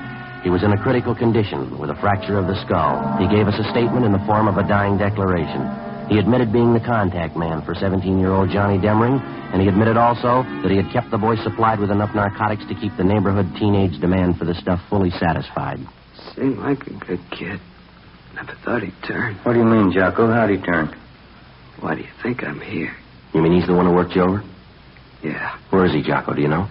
He 0.43 0.51
was 0.51 0.65
in 0.65 0.73
a 0.73 0.83
critical 0.83 1.15
condition 1.15 1.79
with 1.79 1.91
a 1.91 1.95
fracture 2.01 2.39
of 2.39 2.49
the 2.49 2.59
skull. 2.67 2.99
He 3.19 3.29
gave 3.29 3.47
us 3.47 3.55
a 3.61 3.71
statement 3.71 4.05
in 4.05 4.11
the 4.11 4.25
form 4.27 4.49
of 4.49 4.57
a 4.57 4.67
dying 4.67 4.99
declaration. 4.99 5.63
He 6.11 6.19
admitted 6.19 6.53
being 6.53 6.75
the 6.75 6.81
contact 6.81 7.37
man 7.37 7.63
for 7.63 7.75
17-year-old 7.75 8.51
Johnny 8.51 8.77
Demering, 8.77 9.23
and 9.53 9.63
he 9.63 9.69
admitted 9.69 9.97
also 9.97 10.43
that 10.63 10.71
he 10.71 10.77
had 10.77 10.91
kept 10.91 11.11
the 11.11 11.19
boy 11.19 11.37
supplied 11.45 11.79
with 11.79 11.91
enough 11.91 12.15
narcotics 12.15 12.67
to 12.67 12.75
keep 12.75 12.97
the 12.97 13.05
neighborhood 13.05 13.47
teenage 13.59 14.01
demand 14.01 14.37
for 14.37 14.45
the 14.45 14.55
stuff 14.55 14.81
fully 14.91 15.11
satisfied. 15.11 15.79
Seemed 16.35 16.59
like 16.59 16.87
a 16.89 16.95
good 17.07 17.21
kid. 17.31 17.61
Never 18.35 18.55
thought 18.65 18.83
he'd 18.83 18.95
turn. 19.07 19.35
What 19.43 19.53
do 19.53 19.59
you 19.59 19.65
mean, 19.65 19.93
Jocko? 19.93 20.31
How'd 20.31 20.51
he 20.51 20.57
turn? 20.59 20.95
Why 21.81 21.95
do 21.95 22.01
you 22.03 22.09
think 22.23 22.43
I'm 22.45 22.61
here? 22.61 22.95
You 23.35 23.43
mean 23.43 23.53
he's 23.59 23.67
the 23.67 23.75
one 23.75 23.87
who 23.87 23.93
worked 23.93 24.15
you 24.15 24.23
over? 24.23 24.43
Yeah. 25.23 25.59
Where 25.71 25.85
is 25.87 25.93
he, 25.93 26.03
Jocko? 26.03 26.35
Do 26.35 26.43
you 26.43 26.49
know? 26.49 26.69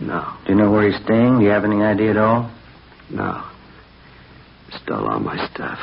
No. 0.00 0.36
Do 0.46 0.52
you 0.52 0.58
know 0.58 0.70
where 0.70 0.88
he's 0.90 1.00
staying? 1.04 1.38
Do 1.38 1.44
you 1.44 1.50
have 1.50 1.64
any 1.64 1.82
idea 1.82 2.10
at 2.10 2.16
all? 2.16 2.50
No. 3.10 3.44
Stole 4.82 5.08
all 5.08 5.20
my 5.20 5.36
stuff. 5.52 5.78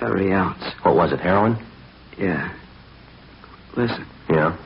Every 0.00 0.32
ounce. 0.32 0.62
What 0.82 0.96
was 0.96 1.12
it, 1.12 1.20
heroin? 1.20 1.64
Yeah. 2.18 2.52
Listen, 3.76 4.06
Yeah. 4.28 4.56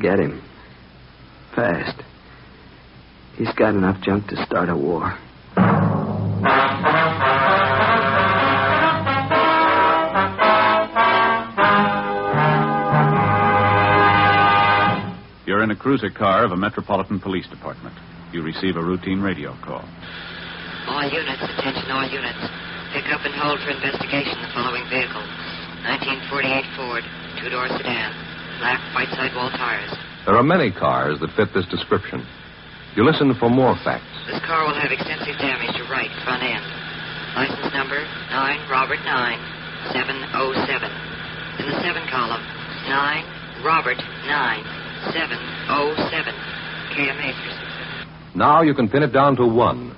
get 0.00 0.18
him. 0.18 0.42
Fast. 1.54 2.02
He's 3.36 3.52
got 3.52 3.74
enough 3.74 4.00
junk 4.00 4.28
to 4.28 4.44
start 4.46 4.68
a 4.68 4.76
war. 4.76 5.16
In 15.64 15.72
a 15.72 15.76
cruiser 15.76 16.12
car 16.12 16.44
of 16.44 16.52
a 16.52 16.60
Metropolitan 16.60 17.16
Police 17.18 17.48
Department. 17.48 17.96
You 18.36 18.44
receive 18.44 18.76
a 18.76 18.84
routine 18.84 19.24
radio 19.24 19.56
call. 19.64 19.80
All 20.92 21.08
units, 21.08 21.40
attention 21.40 21.88
all 21.88 22.04
units. 22.04 22.44
Pick 22.92 23.08
up 23.08 23.24
and 23.24 23.32
hold 23.32 23.56
for 23.64 23.72
investigation 23.72 24.36
the 24.44 24.52
following 24.52 24.84
vehicle. 24.92 25.24
1948 25.88 26.76
Ford, 26.76 27.04
two-door 27.40 27.72
sedan, 27.80 28.12
black 28.60 28.76
white 28.92 29.08
sidewall 29.16 29.48
tires. 29.56 29.88
There 30.28 30.36
are 30.36 30.44
many 30.44 30.68
cars 30.68 31.16
that 31.24 31.32
fit 31.32 31.56
this 31.56 31.64
description. 31.72 32.20
You 32.92 33.08
listen 33.08 33.32
for 33.40 33.48
more 33.48 33.72
facts. 33.80 34.04
This 34.28 34.44
car 34.44 34.68
will 34.68 34.76
have 34.76 34.92
extensive 34.92 35.40
damage 35.40 35.72
to 35.80 35.88
right 35.88 36.12
front 36.28 36.44
end. 36.44 36.64
License 37.40 37.72
number 37.72 38.04
9 38.04 38.68
Robert 38.68 39.00
9 39.00 39.96
707. 39.96 40.92
In 41.56 41.72
the 41.72 41.76
7 41.80 42.04
column, 42.12 42.44
9 42.84 43.64
Robert 43.64 43.98
9 44.28 44.83
707. 45.12 46.34
KMA 46.94 48.36
Now 48.36 48.62
you 48.62 48.74
can 48.74 48.88
pin 48.88 49.02
it 49.02 49.12
down 49.12 49.36
to 49.36 49.46
one. 49.46 49.96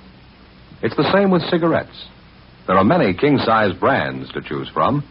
It's 0.81 0.95
the 0.95 1.11
same 1.13 1.31
with 1.31 1.41
cigarettes. 1.49 2.05
There 2.67 2.77
are 2.77 2.83
many 2.83 3.13
king 3.13 3.37
size 3.37 3.73
brands 3.79 4.31
to 4.33 4.41
choose 4.41 4.69
from, 4.73 5.03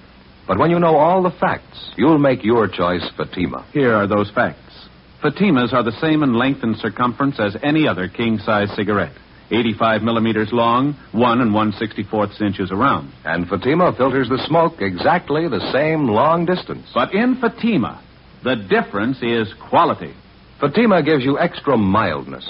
but 0.47 0.59
when 0.59 0.71
you 0.71 0.79
know 0.79 0.97
all 0.97 1.23
the 1.23 1.31
facts, 1.31 1.91
you'll 1.97 2.19
make 2.19 2.45
your 2.45 2.69
choice 2.69 3.09
Fatima. 3.17 3.67
Here 3.73 3.95
are 3.95 4.07
those 4.07 4.31
facts. 4.31 4.89
Fatimas 5.23 5.73
are 5.73 5.83
the 5.83 5.99
same 6.01 6.23
in 6.23 6.35
length 6.35 6.63
and 6.63 6.77
circumference 6.77 7.41
as 7.41 7.57
any 7.63 7.89
other 7.89 8.09
king 8.09 8.39
size 8.39 8.69
cigarette. 8.77 9.17
85 9.51 10.03
millimeters 10.03 10.51
long, 10.53 10.95
1 11.13 11.41
and 11.41 11.55
1 11.55 11.73
64th 11.73 12.41
inches 12.41 12.71
around. 12.73 13.13
And 13.25 13.49
Fatima 13.49 13.95
filters 13.97 14.29
the 14.29 14.45
smoke 14.47 14.75
exactly 14.81 15.49
the 15.49 15.73
same 15.73 16.09
long 16.09 16.47
distance. 16.47 16.87
But 16.93 17.15
in 17.15 17.37
Fatima, 17.41 18.03
the 18.47 18.55
difference 18.55 19.19
is 19.23 19.53
quality. 19.69 20.15
Fatima 20.61 21.03
gives 21.03 21.25
you 21.25 21.37
extra 21.37 21.77
mildness, 21.77 22.47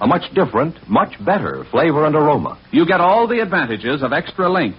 a 0.00 0.06
much 0.06 0.32
different, 0.32 0.76
much 0.88 1.12
better 1.24 1.64
flavor 1.72 2.06
and 2.06 2.14
aroma. 2.14 2.56
You 2.70 2.86
get 2.86 3.00
all 3.00 3.26
the 3.26 3.40
advantages 3.40 4.04
of 4.04 4.12
extra 4.12 4.48
length, 4.48 4.78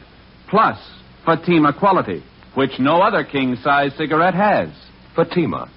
plus 0.49 0.77
Fatima 1.25 1.77
quality, 1.77 2.23
which 2.55 2.79
no 2.79 3.01
other 3.01 3.25
king 3.25 3.57
size 3.61 3.91
cigarette 3.97 4.33
has. 4.33 4.69
Fatima, 5.13 5.69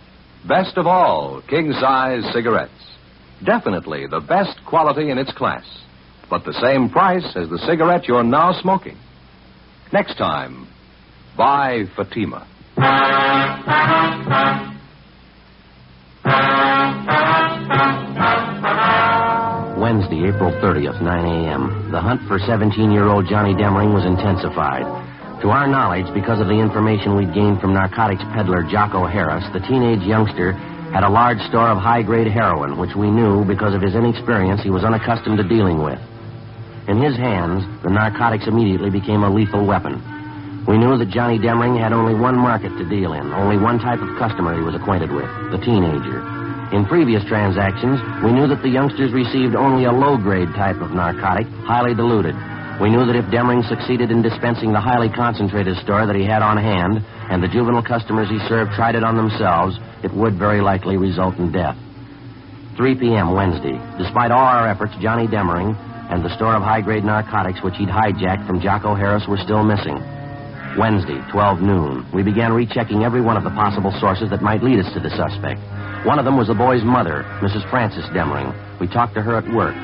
best 0.46 0.78
of 0.78 0.86
all 0.86 1.42
king 1.50 1.72
size 1.72 2.22
cigarettes. 2.32 2.70
Definitely 3.44 4.06
the 4.08 4.20
best 4.20 4.64
quality 4.64 5.10
in 5.10 5.18
its 5.18 5.32
class, 5.32 5.64
but 6.30 6.44
the 6.44 6.56
same 6.62 6.88
price 6.88 7.26
as 7.34 7.48
the 7.48 7.58
cigarette 7.66 8.06
you're 8.06 8.22
now 8.22 8.52
smoking. 8.62 8.96
Next 9.92 10.16
time, 10.18 10.68
buy 11.36 11.82
Fatima. 11.96 12.46
Wednesday, 19.76 20.24
April 20.24 20.52
30th, 20.64 21.02
9 21.02 21.04
a.m. 21.04 21.90
The 21.92 22.00
hunt 22.00 22.22
for 22.26 22.38
17-year-old 22.38 23.28
Johnny 23.28 23.52
Demering 23.52 23.92
was 23.92 24.06
intensified. 24.06 24.88
To 25.42 25.50
our 25.50 25.68
knowledge, 25.68 26.08
because 26.14 26.40
of 26.40 26.46
the 26.46 26.56
information 26.56 27.14
we'd 27.16 27.34
gained 27.34 27.60
from 27.60 27.74
narcotics 27.74 28.22
peddler 28.32 28.62
Jocko 28.64 29.04
Harris, 29.04 29.44
the 29.52 29.60
teenage 29.60 30.00
youngster 30.00 30.52
had 30.96 31.04
a 31.04 31.10
large 31.10 31.40
store 31.50 31.68
of 31.68 31.76
high-grade 31.76 32.32
heroin, 32.32 32.78
which 32.78 32.96
we 32.96 33.10
knew 33.10 33.44
because 33.44 33.74
of 33.74 33.82
his 33.82 33.94
inexperience 33.94 34.62
he 34.62 34.70
was 34.70 34.84
unaccustomed 34.84 35.36
to 35.36 35.44
dealing 35.44 35.82
with. 35.82 36.00
In 36.88 37.02
his 37.02 37.16
hands, 37.16 37.64
the 37.82 37.90
narcotics 37.90 38.46
immediately 38.46 38.88
became 38.88 39.24
a 39.24 39.28
lethal 39.28 39.66
weapon. 39.66 40.13
We 40.66 40.78
knew 40.78 40.96
that 40.96 41.12
Johnny 41.12 41.38
Demering 41.38 41.76
had 41.76 41.92
only 41.92 42.14
one 42.14 42.40
market 42.40 42.72
to 42.80 42.88
deal 42.88 43.12
in, 43.12 43.32
only 43.36 43.58
one 43.60 43.78
type 43.78 44.00
of 44.00 44.16
customer 44.16 44.56
he 44.56 44.64
was 44.64 44.74
acquainted 44.74 45.12
with, 45.12 45.28
the 45.52 45.60
teenager. 45.60 46.24
In 46.72 46.88
previous 46.88 47.22
transactions, 47.28 48.00
we 48.24 48.32
knew 48.32 48.48
that 48.48 48.62
the 48.64 48.72
youngsters 48.72 49.12
received 49.12 49.54
only 49.54 49.84
a 49.84 49.92
low-grade 49.92 50.56
type 50.56 50.80
of 50.80 50.96
narcotic, 50.96 51.46
highly 51.68 51.92
diluted. 51.92 52.32
We 52.80 52.88
knew 52.88 53.04
that 53.04 53.14
if 53.14 53.28
Demering 53.28 53.60
succeeded 53.68 54.10
in 54.10 54.22
dispensing 54.22 54.72
the 54.72 54.80
highly 54.80 55.12
concentrated 55.12 55.76
store 55.84 56.06
that 56.06 56.16
he 56.16 56.24
had 56.24 56.40
on 56.40 56.56
hand, 56.56 57.04
and 57.28 57.42
the 57.42 57.52
juvenile 57.52 57.84
customers 57.84 58.32
he 58.32 58.40
served 58.48 58.72
tried 58.72 58.96
it 58.96 59.04
on 59.04 59.20
themselves, 59.20 59.76
it 60.02 60.12
would 60.16 60.40
very 60.40 60.62
likely 60.62 60.96
result 60.96 61.36
in 61.36 61.52
death. 61.52 61.76
3 62.76 62.96
p.m. 62.96 63.36
Wednesday. 63.36 63.76
Despite 64.00 64.32
all 64.32 64.48
our 64.48 64.66
efforts, 64.66 64.96
Johnny 64.98 65.28
Demering 65.28 65.76
and 66.08 66.24
the 66.24 66.34
store 66.36 66.56
of 66.56 66.62
high-grade 66.62 67.04
narcotics 67.04 67.62
which 67.62 67.76
he'd 67.76 67.88
hijacked 67.88 68.46
from 68.46 68.60
Jocko 68.60 68.94
Harris 68.94 69.28
were 69.28 69.38
still 69.38 69.62
missing. 69.62 70.00
Wednesday, 70.78 71.20
12 71.30 71.60
noon. 71.60 72.06
We 72.12 72.22
began 72.22 72.52
rechecking 72.52 73.04
every 73.04 73.20
one 73.20 73.36
of 73.36 73.44
the 73.44 73.50
possible 73.50 73.94
sources 74.00 74.30
that 74.30 74.42
might 74.42 74.62
lead 74.62 74.80
us 74.80 74.92
to 74.94 75.00
the 75.00 75.10
suspect. 75.14 75.60
One 76.06 76.18
of 76.18 76.24
them 76.24 76.36
was 76.36 76.48
the 76.48 76.54
boy's 76.54 76.82
mother, 76.84 77.22
Mrs. 77.40 77.68
Frances 77.70 78.04
Demering. 78.10 78.52
We 78.80 78.88
talked 78.88 79.14
to 79.14 79.22
her 79.22 79.36
at 79.36 79.46
work. 79.54 79.74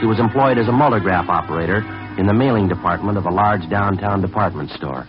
She 0.00 0.06
was 0.06 0.20
employed 0.20 0.58
as 0.58 0.68
a 0.68 0.76
multigraph 0.76 1.28
operator 1.28 1.82
in 2.16 2.26
the 2.26 2.34
mailing 2.34 2.68
department 2.68 3.18
of 3.18 3.26
a 3.26 3.30
large 3.30 3.68
downtown 3.68 4.22
department 4.22 4.70
store. 4.70 5.08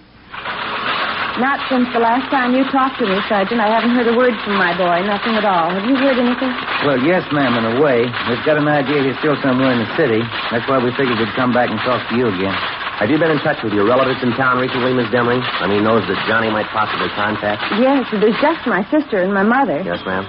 Not 1.37 1.61
since 1.69 1.85
the 1.93 2.01
last 2.01 2.33
time 2.33 2.57
you 2.57 2.65
talked 2.73 2.97
to 2.97 3.05
me, 3.05 3.21
Sergeant. 3.29 3.61
I 3.61 3.69
haven't 3.69 3.93
heard 3.93 4.09
a 4.09 4.17
word 4.17 4.33
from 4.41 4.57
my 4.57 4.73
boy. 4.73 5.05
Nothing 5.05 5.37
at 5.37 5.45
all. 5.45 5.69
Have 5.69 5.85
you 5.85 5.93
heard 5.93 6.17
anything? 6.17 6.49
Well, 6.81 6.97
yes, 6.97 7.21
ma'am, 7.29 7.53
in 7.61 7.77
a 7.77 7.81
way. 7.81 8.09
We've 8.25 8.41
got 8.41 8.57
an 8.57 8.65
idea 8.65 9.05
he's 9.05 9.19
still 9.21 9.37
somewhere 9.45 9.69
in 9.69 9.85
the 9.85 9.91
city. 9.93 10.17
That's 10.49 10.65
why 10.65 10.81
we 10.81 10.89
figured 10.97 11.21
we'd 11.21 11.29
come 11.37 11.53
back 11.53 11.69
and 11.69 11.77
talk 11.85 12.01
to 12.09 12.17
you 12.17 12.25
again. 12.25 12.57
Have 12.97 13.11
you 13.11 13.19
been 13.19 13.29
in 13.29 13.37
touch 13.45 13.61
with 13.63 13.73
your 13.73 13.85
relatives 13.85 14.23
in 14.23 14.31
town 14.31 14.57
recently, 14.57 14.91
Miss 14.91 15.05
Demling? 15.13 15.45
I 15.61 15.67
mean, 15.67 15.83
those 15.83 16.01
that 16.09 16.17
Johnny 16.27 16.49
might 16.49 16.65
possibly 16.73 17.09
contact? 17.13 17.61
Yes, 17.77 18.09
it 18.11 18.25
was 18.25 18.33
just 18.41 18.65
my 18.65 18.81
sister 18.89 19.21
and 19.21 19.31
my 19.31 19.43
mother. 19.43 19.83
Yes, 19.85 20.01
ma'am. 20.03 20.25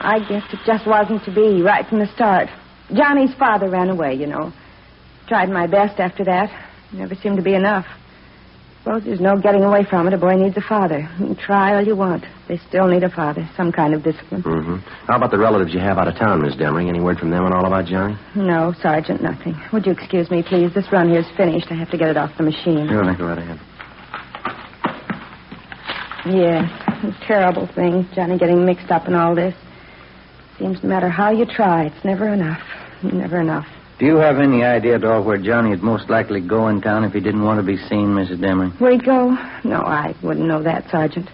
I 0.00 0.18
guess 0.28 0.42
it 0.52 0.58
just 0.66 0.84
wasn't 0.84 1.24
to 1.26 1.30
be 1.32 1.62
right 1.62 1.86
from 1.86 2.00
the 2.00 2.08
start. 2.14 2.48
Johnny's 2.92 3.32
father 3.38 3.70
ran 3.70 3.88
away, 3.88 4.14
you 4.14 4.26
know. 4.26 4.52
Tried 5.28 5.48
my 5.48 5.68
best 5.68 6.00
after 6.00 6.24
that. 6.24 6.50
Never 6.92 7.14
seemed 7.14 7.36
to 7.36 7.42
be 7.42 7.54
enough. 7.54 7.86
Suppose 8.78 9.04
there's 9.04 9.20
no 9.20 9.36
getting 9.36 9.64
away 9.64 9.84
from 9.84 10.06
it. 10.06 10.14
A 10.14 10.18
boy 10.18 10.34
needs 10.36 10.56
a 10.56 10.60
father. 10.62 11.08
You 11.18 11.34
try 11.34 11.74
all 11.74 11.82
you 11.84 11.96
want. 11.96 12.24
They 12.48 12.58
still 12.68 12.86
need 12.86 13.02
a 13.02 13.10
father, 13.10 13.48
some 13.56 13.70
kind 13.70 13.92
of 13.92 14.02
discipline. 14.02 14.42
Mm-hmm. 14.42 14.76
How 15.06 15.16
about 15.16 15.30
the 15.30 15.38
relatives 15.38 15.74
you 15.74 15.80
have 15.80 15.98
out 15.98 16.08
of 16.08 16.16
town, 16.16 16.40
Miss 16.40 16.54
Demling? 16.54 16.88
Any 16.88 17.00
word 17.00 17.18
from 17.18 17.30
them 17.30 17.44
at 17.44 17.52
all 17.52 17.66
about 17.66 17.84
Johnny? 17.86 18.16
No, 18.34 18.72
Sergeant, 18.80 19.22
nothing. 19.22 19.60
Would 19.72 19.84
you 19.84 19.92
excuse 19.92 20.30
me, 20.30 20.42
please? 20.42 20.72
This 20.74 20.86
run 20.90 21.10
here's 21.10 21.28
finished. 21.36 21.66
I 21.70 21.74
have 21.74 21.90
to 21.90 21.98
get 21.98 22.08
it 22.08 22.16
off 22.16 22.30
the 22.38 22.44
machine. 22.44 22.88
Sure, 22.88 23.04
I 23.04 23.14
go 23.14 23.26
right 23.26 23.38
ahead. 23.38 23.60
Yes, 26.26 26.70
terrible 27.26 27.68
things. 27.74 28.06
Johnny 28.14 28.38
getting 28.38 28.64
mixed 28.64 28.90
up 28.90 29.06
in 29.08 29.14
all 29.14 29.34
this. 29.34 29.54
Seems 30.58 30.82
no 30.82 30.88
matter 30.88 31.08
how 31.08 31.30
you 31.30 31.46
try, 31.46 31.84
it's 31.86 32.04
never 32.04 32.28
enough. 32.28 32.60
Never 33.02 33.40
enough. 33.40 33.66
Do 33.98 34.06
you 34.06 34.16
have 34.16 34.38
any 34.38 34.62
idea 34.62 34.94
at 34.94 35.04
all 35.04 35.24
where 35.24 35.38
Johnny 35.38 35.70
would 35.70 35.82
most 35.82 36.08
likely 36.08 36.40
go 36.40 36.68
in 36.68 36.80
town 36.80 37.02
if 37.02 37.12
he 37.12 37.20
didn't 37.20 37.42
want 37.42 37.58
to 37.58 37.66
be 37.66 37.76
seen, 37.88 38.14
Mrs. 38.14 38.38
Demering? 38.38 38.78
Where'd 38.80 39.00
he 39.00 39.04
go? 39.06 39.30
No, 39.64 39.80
I 39.80 40.14
wouldn't 40.22 40.46
know 40.46 40.62
that, 40.62 40.88
Sergeant. 40.88 41.28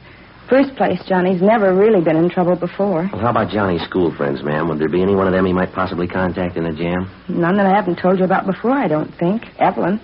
First 0.48 0.74
place, 0.76 0.98
Johnny's 1.06 1.42
never 1.42 1.74
really 1.74 2.02
been 2.02 2.16
in 2.16 2.30
trouble 2.30 2.56
before. 2.56 3.08
Well, 3.12 3.20
how 3.20 3.30
about 3.30 3.50
Johnny's 3.50 3.82
school 3.82 4.14
friends, 4.14 4.42
ma'am? 4.42 4.68
Would 4.68 4.78
there 4.78 4.88
be 4.88 5.02
any 5.02 5.14
one 5.14 5.26
of 5.26 5.34
them 5.34 5.44
he 5.44 5.52
might 5.52 5.72
possibly 5.72 6.06
contact 6.06 6.56
in 6.56 6.64
a 6.64 6.72
jam? 6.74 7.10
None 7.28 7.56
that 7.56 7.66
I 7.66 7.74
haven't 7.74 7.98
told 7.98 8.18
you 8.18 8.24
about 8.24 8.46
before, 8.46 8.72
I 8.72 8.88
don't 8.88 9.12
think. 9.14 9.42
Evelyn. 9.58 10.00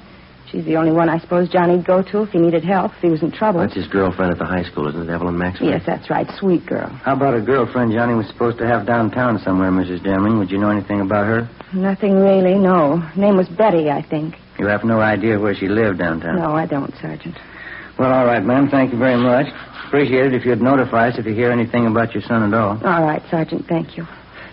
She's 0.51 0.65
the 0.65 0.77
only 0.77 0.91
one 0.91 1.09
I 1.09 1.19
suppose 1.19 1.49
Johnny'd 1.49 1.87
go 1.87 2.03
to 2.03 2.23
if 2.23 2.31
he 2.31 2.39
needed 2.39 2.65
help, 2.65 2.93
if 2.97 3.03
he 3.03 3.09
was 3.09 3.23
in 3.23 3.31
trouble. 3.31 3.61
That's 3.61 3.75
his 3.75 3.87
girlfriend 3.87 4.33
at 4.33 4.39
the 4.39 4.45
high 4.47 4.65
school, 4.65 4.89
isn't 4.89 5.09
it, 5.09 5.13
Evelyn 5.13 5.39
Maxwell? 5.39 5.71
Yes, 5.71 5.83
that's 5.87 6.11
right. 6.11 6.27
Sweet 6.39 6.67
girl. 6.67 6.89
How 6.89 7.15
about 7.15 7.35
a 7.35 7.41
girlfriend 7.41 7.93
Johnny 7.93 8.15
was 8.15 8.27
supposed 8.27 8.59
to 8.59 8.67
have 8.67 8.85
downtown 8.87 9.39
somewhere, 9.45 9.71
Mrs. 9.71 10.01
Demering? 10.05 10.39
Would 10.39 10.51
you 10.51 10.59
know 10.59 10.71
anything 10.71 11.01
about 11.01 11.27
her? 11.27 11.49
Nothing 11.73 12.15
really, 12.19 12.59
no. 12.59 12.97
Name 13.17 13.37
was 13.37 13.49
Betty, 13.49 13.91
I 13.91 14.03
think. 14.03 14.35
You 14.59 14.67
have 14.67 14.83
no 14.85 15.01
idea 15.01 15.39
where 15.39 15.55
she 15.55 15.69
lived 15.69 15.99
downtown? 15.99 16.37
No, 16.37 16.53
I 16.53 16.67
don't, 16.67 16.93
Sergeant. 17.01 17.37
Well, 17.99 18.13
all 18.13 18.27
right, 18.27 18.45
ma'am. 18.45 18.69
Thank 18.69 18.93
you 18.93 18.99
very 18.99 19.17
much. 19.23 19.47
Appreciate 19.87 20.27
it 20.27 20.35
if 20.35 20.45
you'd 20.45 20.61
notify 20.61 21.09
us 21.09 21.19
if 21.19 21.27
you 21.27 21.35
hear 21.35 21.51
anything 21.53 21.87
about 21.87 22.13
your 22.13 22.23
son 22.23 22.43
at 22.43 22.59
all. 22.59 22.81
All 22.85 23.05
right, 23.05 23.23
Sergeant, 23.31 23.67
thank 23.69 23.97
you. 23.97 24.07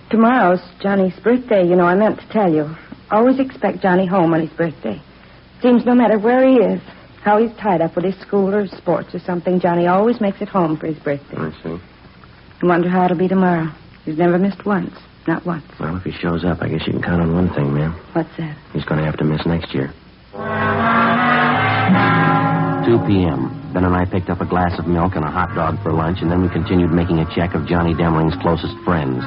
Tomorrow's 0.10 0.62
Johnny's 0.80 1.18
birthday, 1.24 1.68
you 1.68 1.76
know, 1.76 1.86
I 1.86 1.96
meant 1.96 2.20
to 2.20 2.28
tell 2.30 2.52
you. 2.54 2.76
Always 3.12 3.40
expect 3.40 3.82
Johnny 3.82 4.06
home 4.06 4.34
on 4.34 4.42
his 4.42 4.50
birthday. 4.52 5.02
Seems 5.68 5.84
no 5.86 5.96
matter 5.96 6.18
where 6.18 6.48
he 6.48 6.56
is, 6.64 6.80
how 7.24 7.40
he's 7.44 7.52
tied 7.58 7.82
up 7.82 7.94
with 7.98 8.06
his 8.06 8.16
school 8.22 8.56
or 8.56 8.68
sports 8.68 9.14
or 9.14 9.20
something, 9.20 9.60
Johnny 9.60 9.86
always 9.86 10.22
makes 10.22 10.40
it 10.40 10.48
home 10.48 10.78
for 10.78 10.88
his 10.88 10.98
birthday. 11.00 11.36
I 11.36 11.52
see. 11.62 11.78
I 12.64 12.66
wonder 12.66 12.88
how 12.88 13.04
it'll 13.04 13.18
be 13.18 13.28
tomorrow. 13.28 13.68
He's 14.06 14.18
never 14.18 14.40
missed 14.40 14.66
once. 14.66 14.96
Not 15.28 15.46
once. 15.46 15.66
Well, 15.78 15.98
if 15.98 16.04
he 16.04 16.14
shows 16.14 16.46
up, 16.46 16.62
I 16.62 16.70
guess 16.70 16.88
you 16.88 16.94
can 16.94 17.02
count 17.02 17.22
on 17.22 17.36
one 17.36 17.54
thing, 17.54 17.74
ma'am. 17.74 17.92
What's 18.14 18.32
that? 18.38 18.56
He's 18.72 18.86
going 18.86 19.02
to 19.02 19.06
have 19.06 19.18
to 19.18 19.26
miss 19.26 19.46
next 19.46 19.74
year. 19.74 19.92
2 20.32 20.40
p.m. 23.04 23.52
Ben 23.74 23.84
and 23.84 23.94
I 23.94 24.06
picked 24.10 24.30
up 24.30 24.40
a 24.40 24.48
glass 24.48 24.80
of 24.80 24.88
milk 24.88 25.18
and 25.18 25.26
a 25.26 25.30
hot 25.30 25.54
dog 25.54 25.84
for 25.84 25.92
lunch, 25.92 26.20
and 26.22 26.32
then 26.32 26.42
we 26.42 26.48
continued 26.48 26.92
making 26.94 27.20
a 27.20 27.28
check 27.36 27.56
of 27.56 27.68
Johnny 27.68 27.94
Demling's 27.94 28.40
closest 28.42 28.78
friends. 28.86 29.20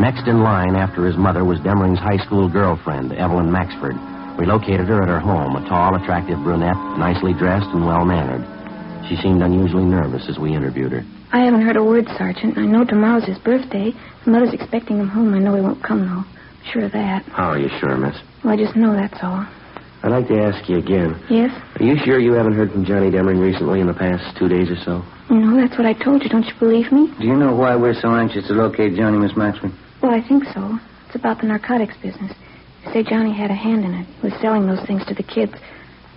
Next 0.00 0.26
in 0.26 0.42
line 0.42 0.74
after 0.74 1.06
his 1.06 1.16
mother 1.16 1.44
was 1.44 1.60
Demling's 1.60 2.00
high 2.00 2.18
school 2.26 2.48
girlfriend, 2.48 3.12
Evelyn 3.12 3.54
Maxford. 3.54 4.15
We 4.38 4.44
located 4.46 4.88
her 4.88 5.02
at 5.02 5.08
her 5.08 5.20
home, 5.20 5.56
a 5.56 5.66
tall, 5.68 5.94
attractive 5.94 6.38
brunette, 6.42 6.76
nicely 6.98 7.32
dressed 7.32 7.68
and 7.72 7.86
well 7.86 8.04
mannered. 8.04 8.44
She 9.08 9.16
seemed 9.16 9.42
unusually 9.42 9.84
nervous 9.84 10.28
as 10.28 10.38
we 10.38 10.54
interviewed 10.54 10.92
her. 10.92 11.04
I 11.32 11.40
haven't 11.44 11.62
heard 11.62 11.76
a 11.76 11.84
word, 11.84 12.06
Sergeant. 12.18 12.58
I 12.58 12.66
know 12.66 12.84
tomorrow's 12.84 13.24
his 13.24 13.38
birthday. 13.38 13.90
His 13.92 14.26
mother's 14.26 14.52
expecting 14.52 14.98
him 14.98 15.08
home. 15.08 15.32
I 15.34 15.38
know 15.38 15.54
he 15.54 15.62
won't 15.62 15.82
come, 15.82 16.00
though. 16.06 16.22
I'm 16.24 16.72
sure 16.72 16.84
of 16.84 16.92
that. 16.92 17.24
How 17.24 17.50
are 17.50 17.58
you 17.58 17.68
sure, 17.80 17.96
miss? 17.96 18.16
Well, 18.44 18.52
I 18.52 18.56
just 18.56 18.76
know 18.76 18.92
that's 18.92 19.18
all. 19.22 19.46
I'd 20.02 20.10
like 20.10 20.28
to 20.28 20.38
ask 20.40 20.68
you 20.68 20.78
again. 20.78 21.18
Yes? 21.30 21.50
Are 21.80 21.84
you 21.84 21.96
sure 22.04 22.20
you 22.20 22.32
haven't 22.32 22.54
heard 22.54 22.70
from 22.70 22.84
Johnny 22.84 23.10
Demling 23.10 23.40
recently 23.40 23.80
in 23.80 23.86
the 23.86 23.94
past 23.94 24.36
two 24.38 24.48
days 24.48 24.68
or 24.70 24.76
so? 24.84 25.02
No, 25.30 25.56
that's 25.56 25.76
what 25.78 25.86
I 25.86 25.94
told 25.94 26.22
you. 26.22 26.28
Don't 26.28 26.44
you 26.44 26.54
believe 26.60 26.92
me? 26.92 27.08
Do 27.18 27.26
you 27.26 27.34
know 27.34 27.54
why 27.56 27.74
we're 27.74 27.94
so 28.00 28.14
anxious 28.14 28.46
to 28.48 28.52
locate 28.52 28.94
Johnny, 28.94 29.18
Miss 29.18 29.36
Maxwell? 29.36 29.72
Well, 30.02 30.12
I 30.14 30.20
think 30.26 30.44
so. 30.54 30.78
It's 31.06 31.16
about 31.16 31.40
the 31.40 31.46
narcotics 31.46 31.96
business. 32.02 32.32
They 32.86 33.02
say 33.02 33.10
Johnny 33.10 33.32
had 33.32 33.50
a 33.50 33.54
hand 33.54 33.84
in 33.84 33.94
it. 33.94 34.06
He 34.20 34.28
was 34.30 34.40
selling 34.40 34.66
those 34.66 34.84
things 34.86 35.04
to 35.06 35.14
the 35.14 35.22
kids. 35.22 35.52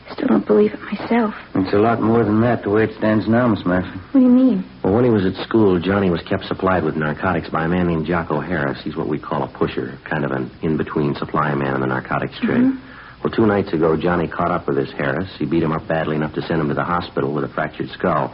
I 0.10 0.13
still 0.13 0.27
don't 0.27 0.45
believe 0.45 0.73
it 0.73 0.82
myself. 0.82 1.36
It's 1.55 1.73
a 1.73 1.77
lot 1.77 2.01
more 2.01 2.23
than 2.23 2.41
that, 2.41 2.63
the 2.63 2.69
way 2.69 2.84
it 2.84 2.95
stands 2.97 3.27
now, 3.27 3.47
Miss 3.47 3.63
Maxwell. 3.65 3.93
What 4.12 4.19
do 4.19 4.25
you 4.25 4.32
mean? 4.32 4.63
Well, 4.84 4.93
when 4.93 5.03
he 5.03 5.10
was 5.12 5.25
at 5.25 5.36
school, 5.45 5.79
Johnny 5.79 6.10
was 6.10 6.21
kept 6.21 6.45
supplied 6.45 6.84
with 6.84 6.95
narcotics 6.95 7.49
by 7.49 7.65
a 7.65 7.67
man 7.67 7.88
named 7.88 8.08
Jocko 8.08 8.39
Harris. 8.39 8.82
He's 8.84 8.95
what 8.95 9.08
we 9.08 9.19
call 9.19 9.43
a 9.43 9.47
pusher, 9.47 9.99
kind 10.05 10.25
of 10.25 10.32
an 10.32 10.49
in-between 10.63 11.15
supply 11.15 11.53
man 11.53 11.75
in 11.75 11.82
the 11.82 11.88
narcotics 11.88 12.39
trade. 12.39 12.62
Mhm. 12.62 12.77
Well, 13.23 13.32
two 13.32 13.45
nights 13.45 13.73
ago, 13.73 13.95
Johnny 13.97 14.27
caught 14.27 14.49
up 14.49 14.65
with 14.67 14.77
this 14.77 14.91
Harris. 14.91 15.29
He 15.38 15.45
beat 15.45 15.62
him 15.62 15.73
up 15.73 15.88
badly 15.88 16.15
enough 16.15 16.34
to 16.34 16.41
send 16.41 16.62
him 16.62 16.69
to 16.69 16.73
the 16.73 16.84
hospital 16.84 17.32
with 17.32 17.43
a 17.43 17.49
fractured 17.49 17.89
skull. 17.89 18.34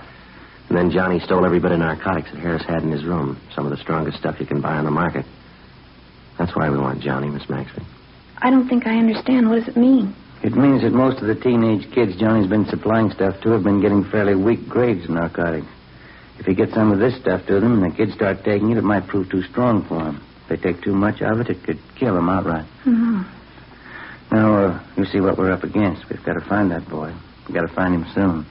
And 0.70 0.78
then 0.78 0.92
Johnny 0.92 1.20
stole 1.20 1.46
every 1.46 1.60
bit 1.60 1.72
of 1.72 1.80
narcotics 1.80 2.32
that 2.32 2.40
Harris 2.40 2.64
had 2.64 2.84
in 2.84 2.92
his 2.92 3.04
room. 3.04 3.38
Some 3.54 3.66
of 3.66 3.72
the 3.72 3.78
strongest 3.78 4.18
stuff 4.18 4.40
you 4.40 4.46
can 4.46 4.62
buy 4.62 4.78
on 4.78 4.86
the 4.86 4.92
market. 4.92 5.26
That's 6.38 6.56
why 6.56 6.70
we 6.70 6.78
want 6.78 7.02
Johnny, 7.02 7.30
Miss 7.30 7.50
Maxwell. 7.50 7.86
I 8.40 8.50
don't 8.50 8.68
think 8.68 8.86
I 8.86 8.98
understand. 8.98 9.50
What 9.50 9.60
does 9.60 9.68
it 9.68 9.78
mean? 9.78 10.16
It 10.44 10.56
means 10.56 10.82
that 10.84 10.92
most 10.92 11.22
of 11.22 11.28
the 11.28 11.36
teenage 11.36 11.92
kids 11.92 12.16
Johnny's 12.18 12.48
been 12.48 12.66
supplying 12.66 13.10
stuff 13.12 13.42
to 13.42 13.52
have 13.52 13.64
been 13.64 13.82
getting 13.82 14.04
fairly 14.04 14.36
weak 14.36 14.68
grades 14.68 15.06
in 15.08 15.16
narcotics. 15.16 15.68
If 16.38 16.46
he 16.46 16.54
gets 16.54 16.74
some 16.74 16.92
of 16.92 17.00
this 17.00 17.16
stuff 17.20 17.46
to 17.48 17.60
them 17.60 17.82
and 17.82 17.92
the 17.92 17.96
kids 17.96 18.14
start 18.14 18.44
taking 18.44 18.70
it, 18.72 18.78
it 18.78 18.84
might 18.84 19.08
prove 19.08 19.30
too 19.30 19.42
strong 19.44 19.84
for 19.88 20.04
them. 20.04 20.22
If 20.44 20.50
they 20.62 20.72
take 20.74 20.84
too 20.84 20.94
much 20.94 21.22
of 21.22 21.40
it, 21.40 21.50
it 21.50 21.64
could 21.64 21.80
kill 21.96 22.14
them 22.16 22.30
outright. 22.30 22.66
No. 22.86 23.26
Now, 24.32 24.56
uh, 24.56 24.84
you 24.98 25.06
see 25.06 25.22
what 25.22 25.38
we're 25.38 25.52
up 25.52 25.64
against. 25.64 26.10
We've 26.10 26.24
got 26.24 26.34
to 26.34 26.42
find 26.42 26.70
that 26.72 26.88
boy. 26.90 27.14
We've 27.48 27.56
got 27.56 27.68
to 27.68 27.74
find 27.74 27.94
him 27.96 28.06
soon. 28.14 28.46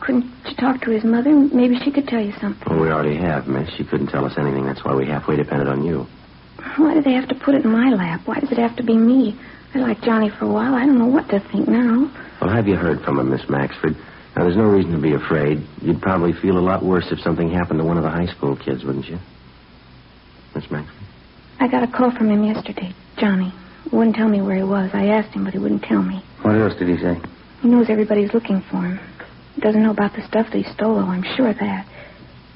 Couldn't 0.00 0.24
you 0.46 0.54
talk 0.56 0.82
to 0.82 0.90
his 0.90 1.04
mother? 1.04 1.30
Maybe 1.32 1.78
she 1.78 1.90
could 1.90 2.06
tell 2.08 2.20
you 2.20 2.32
something. 2.40 2.68
Well, 2.68 2.80
we 2.80 2.90
already 2.90 3.16
have, 3.16 3.46
Miss. 3.46 3.70
She 3.76 3.84
couldn't 3.84 4.08
tell 4.08 4.24
us 4.24 4.34
anything. 4.36 4.66
That's 4.66 4.84
why 4.84 4.94
we 4.94 5.06
halfway 5.06 5.36
depended 5.36 5.68
on 5.68 5.84
you. 5.84 6.06
Why 6.76 6.94
do 6.94 7.02
they 7.02 7.12
have 7.12 7.28
to 7.28 7.34
put 7.34 7.54
it 7.54 7.64
in 7.64 7.70
my 7.70 7.90
lap? 7.90 8.22
Why 8.24 8.40
does 8.40 8.50
it 8.52 8.58
have 8.58 8.76
to 8.76 8.82
be 8.82 8.96
me? 8.96 9.38
I 9.74 9.78
liked 9.78 10.02
Johnny 10.04 10.30
for 10.30 10.44
a 10.44 10.48
while. 10.48 10.74
I 10.74 10.86
don't 10.86 10.98
know 10.98 11.06
what 11.06 11.28
to 11.30 11.40
think 11.50 11.68
now. 11.68 12.10
Well, 12.40 12.50
have 12.50 12.68
you 12.68 12.76
heard 12.76 13.02
from 13.02 13.18
him, 13.18 13.30
Miss 13.30 13.42
Maxford? 13.42 13.96
Now, 14.36 14.44
there's 14.44 14.56
no 14.56 14.64
reason 14.64 14.92
to 14.92 14.98
be 14.98 15.12
afraid. 15.14 15.62
You'd 15.80 16.00
probably 16.00 16.32
feel 16.32 16.58
a 16.58 16.60
lot 16.60 16.82
worse 16.84 17.06
if 17.10 17.20
something 17.20 17.50
happened 17.50 17.80
to 17.80 17.84
one 17.84 17.96
of 17.98 18.02
the 18.02 18.10
high 18.10 18.26
school 18.26 18.56
kids, 18.56 18.84
wouldn't 18.84 19.06
you? 19.06 19.18
Miss 20.54 20.64
Maxford? 20.66 20.90
I 21.60 21.68
got 21.68 21.82
a 21.82 21.86
call 21.86 22.10
from 22.10 22.30
him 22.30 22.44
yesterday, 22.44 22.92
Johnny. 23.18 23.52
He 23.90 23.96
wouldn't 23.96 24.16
tell 24.16 24.28
me 24.28 24.40
where 24.42 24.56
he 24.56 24.62
was. 24.62 24.90
I 24.94 25.06
asked 25.06 25.34
him, 25.34 25.44
but 25.44 25.52
he 25.52 25.58
wouldn't 25.58 25.82
tell 25.82 26.02
me. 26.02 26.22
What 26.42 26.54
else 26.56 26.74
did 26.78 26.88
he 26.88 26.96
say? 26.96 27.20
He 27.60 27.68
knows 27.68 27.86
everybody's 27.88 28.32
looking 28.34 28.62
for 28.70 28.78
him. 28.82 29.00
He 29.54 29.60
doesn't 29.60 29.82
know 29.82 29.90
about 29.90 30.14
the 30.14 30.26
stuff 30.26 30.46
that 30.52 30.56
he 30.56 30.64
stole, 30.72 30.96
though. 30.96 31.06
I'm 31.06 31.24
sure 31.36 31.48
of 31.50 31.58
that. 31.58 31.86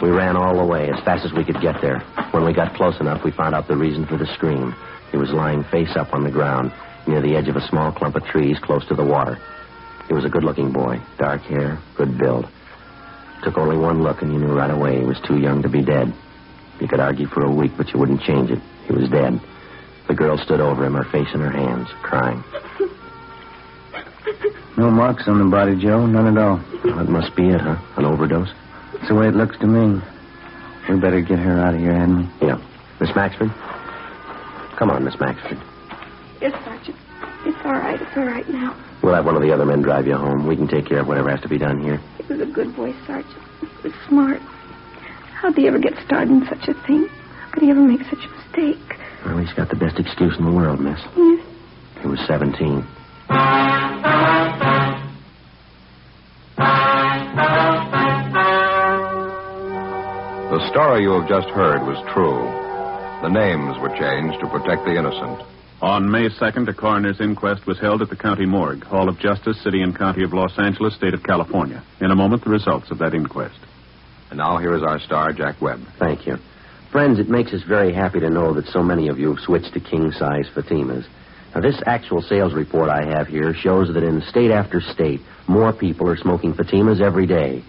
We 0.00 0.10
ran 0.10 0.36
all 0.36 0.56
the 0.56 0.64
way 0.64 0.88
as 0.88 1.02
fast 1.04 1.24
as 1.24 1.32
we 1.32 1.44
could 1.44 1.60
get 1.60 1.80
there. 1.80 2.00
When 2.30 2.44
we 2.44 2.52
got 2.52 2.74
close 2.74 3.00
enough, 3.00 3.24
we 3.24 3.32
found 3.32 3.54
out 3.54 3.66
the 3.66 3.76
reason 3.76 4.06
for 4.06 4.16
the 4.16 4.26
scream. 4.34 4.74
He 5.10 5.16
was 5.16 5.30
lying 5.30 5.64
face 5.64 5.96
up 5.96 6.12
on 6.14 6.22
the 6.22 6.30
ground 6.30 6.72
near 7.08 7.20
the 7.20 7.34
edge 7.34 7.48
of 7.48 7.56
a 7.56 7.66
small 7.68 7.90
clump 7.90 8.14
of 8.14 8.24
trees 8.24 8.58
close 8.60 8.86
to 8.86 8.94
the 8.94 9.04
water. 9.04 9.38
He 10.06 10.14
was 10.14 10.24
a 10.24 10.28
good 10.28 10.44
looking 10.44 10.72
boy, 10.72 11.00
dark 11.18 11.42
hair, 11.42 11.78
good 11.96 12.18
build. 12.18 12.48
Took 13.44 13.58
only 13.58 13.76
one 13.76 14.02
look 14.02 14.22
and 14.22 14.32
you 14.32 14.38
knew 14.38 14.54
right 14.54 14.70
away 14.70 14.98
he 14.98 15.04
was 15.04 15.20
too 15.20 15.38
young 15.38 15.62
to 15.62 15.68
be 15.68 15.82
dead. 15.82 16.12
You 16.80 16.88
could 16.88 16.98
argue 16.98 17.26
for 17.26 17.44
a 17.44 17.50
week, 17.50 17.72
but 17.76 17.92
you 17.92 18.00
wouldn't 18.00 18.22
change 18.22 18.50
it. 18.50 18.58
He 18.86 18.92
was 18.92 19.08
dead. 19.10 19.38
The 20.08 20.14
girl 20.14 20.38
stood 20.38 20.60
over 20.60 20.84
him, 20.84 20.94
her 20.94 21.04
face 21.04 21.28
in 21.34 21.40
her 21.40 21.50
hands, 21.50 21.88
crying. 22.02 22.42
No 24.76 24.90
marks 24.90 25.28
on 25.28 25.38
the 25.38 25.44
body, 25.44 25.80
Joe. 25.80 26.04
None 26.04 26.36
at 26.36 26.42
all. 26.42 26.60
Well, 26.82 26.96
that 26.96 27.08
must 27.08 27.36
be 27.36 27.48
it, 27.48 27.60
huh? 27.60 27.76
An 27.96 28.04
overdose? 28.04 28.50
It's 28.94 29.06
the 29.06 29.14
way 29.14 29.28
it 29.28 29.34
looks 29.36 29.56
to 29.58 29.68
me. 29.68 30.02
We 30.88 30.98
better 30.98 31.20
get 31.20 31.38
her 31.38 31.60
out 31.60 31.74
of 31.74 31.80
here, 31.80 31.94
hadn't 31.94 32.26
we? 32.40 32.48
Yeah. 32.48 32.60
Miss 32.98 33.10
Maxford? 33.10 33.54
Come 34.76 34.90
on, 34.90 35.04
Miss 35.04 35.14
Maxford. 35.14 35.62
Yes, 36.40 36.52
Sergeant. 36.64 36.96
It's 37.46 37.56
all 37.64 37.72
right. 37.72 38.02
It's 38.02 38.16
all 38.16 38.24
right 38.24 38.48
now. 38.48 38.76
We'll 39.00 39.14
have 39.14 39.24
one 39.24 39.36
of 39.36 39.42
the 39.42 39.52
other 39.52 39.64
men 39.64 39.82
drive 39.82 40.08
you 40.08 40.16
home. 40.16 40.44
We 40.44 40.56
can 40.56 40.66
take 40.66 40.86
care 40.86 40.98
of 40.98 41.06
whatever 41.06 41.30
has 41.30 41.40
to 41.42 41.48
be 41.48 41.58
done 41.58 41.80
here. 41.80 42.00
He 42.26 42.32
was 42.34 42.42
a 42.42 42.46
good 42.52 42.74
boy, 42.74 42.94
Sergeant. 43.06 43.34
He 43.60 43.88
was 43.88 43.92
smart. 44.08 44.40
How'd 45.34 45.56
he 45.56 45.66
ever 45.68 45.78
get 45.78 45.94
started 46.06 46.30
in 46.30 46.46
such 46.46 46.68
a 46.68 46.74
thing? 46.86 47.06
How 47.06 47.50
could 47.52 47.62
he 47.62 47.70
ever 47.70 47.80
make 47.80 48.00
such 48.04 48.24
a 48.24 48.28
mistake? 48.28 48.98
Well, 49.24 49.38
he's 49.38 49.52
got 49.52 49.68
the 49.68 49.76
best 49.76 49.98
excuse 49.98 50.36
in 50.38 50.44
the 50.44 50.52
world, 50.52 50.80
miss. 50.80 51.00
Yes. 51.16 51.44
He 52.00 52.06
was 52.08 52.20
17. 52.26 52.86
The 60.54 60.70
story 60.70 61.02
you 61.02 61.12
have 61.18 61.28
just 61.28 61.48
heard 61.48 61.82
was 61.82 61.98
true. 62.14 62.44
The 63.22 63.28
names 63.28 63.76
were 63.80 63.90
changed 63.98 64.38
to 64.40 64.46
protect 64.48 64.84
the 64.84 64.96
innocent. 64.96 65.42
On 65.84 66.10
May 66.10 66.30
2nd, 66.30 66.66
a 66.66 66.72
coroner's 66.72 67.20
inquest 67.20 67.66
was 67.66 67.78
held 67.78 68.00
at 68.00 68.08
the 68.08 68.16
county 68.16 68.46
morgue, 68.46 68.82
Hall 68.84 69.06
of 69.06 69.18
Justice, 69.18 69.62
City 69.62 69.82
and 69.82 69.94
County 69.94 70.24
of 70.24 70.32
Los 70.32 70.58
Angeles, 70.58 70.94
State 70.94 71.12
of 71.12 71.22
California. 71.22 71.84
In 72.00 72.10
a 72.10 72.14
moment, 72.14 72.42
the 72.42 72.48
results 72.48 72.90
of 72.90 72.96
that 73.00 73.12
inquest. 73.12 73.58
And 74.30 74.38
now 74.38 74.56
here 74.56 74.74
is 74.74 74.82
our 74.82 74.98
star, 74.98 75.34
Jack 75.34 75.60
Webb. 75.60 75.80
Thank 75.98 76.26
you. 76.26 76.38
Friends, 76.90 77.18
it 77.18 77.28
makes 77.28 77.52
us 77.52 77.62
very 77.68 77.92
happy 77.92 78.18
to 78.20 78.30
know 78.30 78.54
that 78.54 78.66
so 78.68 78.82
many 78.82 79.08
of 79.08 79.18
you 79.18 79.34
have 79.34 79.44
switched 79.44 79.74
to 79.74 79.80
king 79.80 80.10
size 80.12 80.48
Fatimas. 80.54 81.04
Now, 81.54 81.60
this 81.60 81.78
actual 81.84 82.22
sales 82.22 82.54
report 82.54 82.88
I 82.88 83.04
have 83.04 83.26
here 83.26 83.52
shows 83.52 83.92
that 83.92 84.04
in 84.04 84.22
state 84.22 84.52
after 84.52 84.80
state, 84.80 85.20
more 85.48 85.74
people 85.74 86.08
are 86.08 86.16
smoking 86.16 86.54
Fatimas 86.54 87.02
every 87.02 87.26
day. 87.26 87.62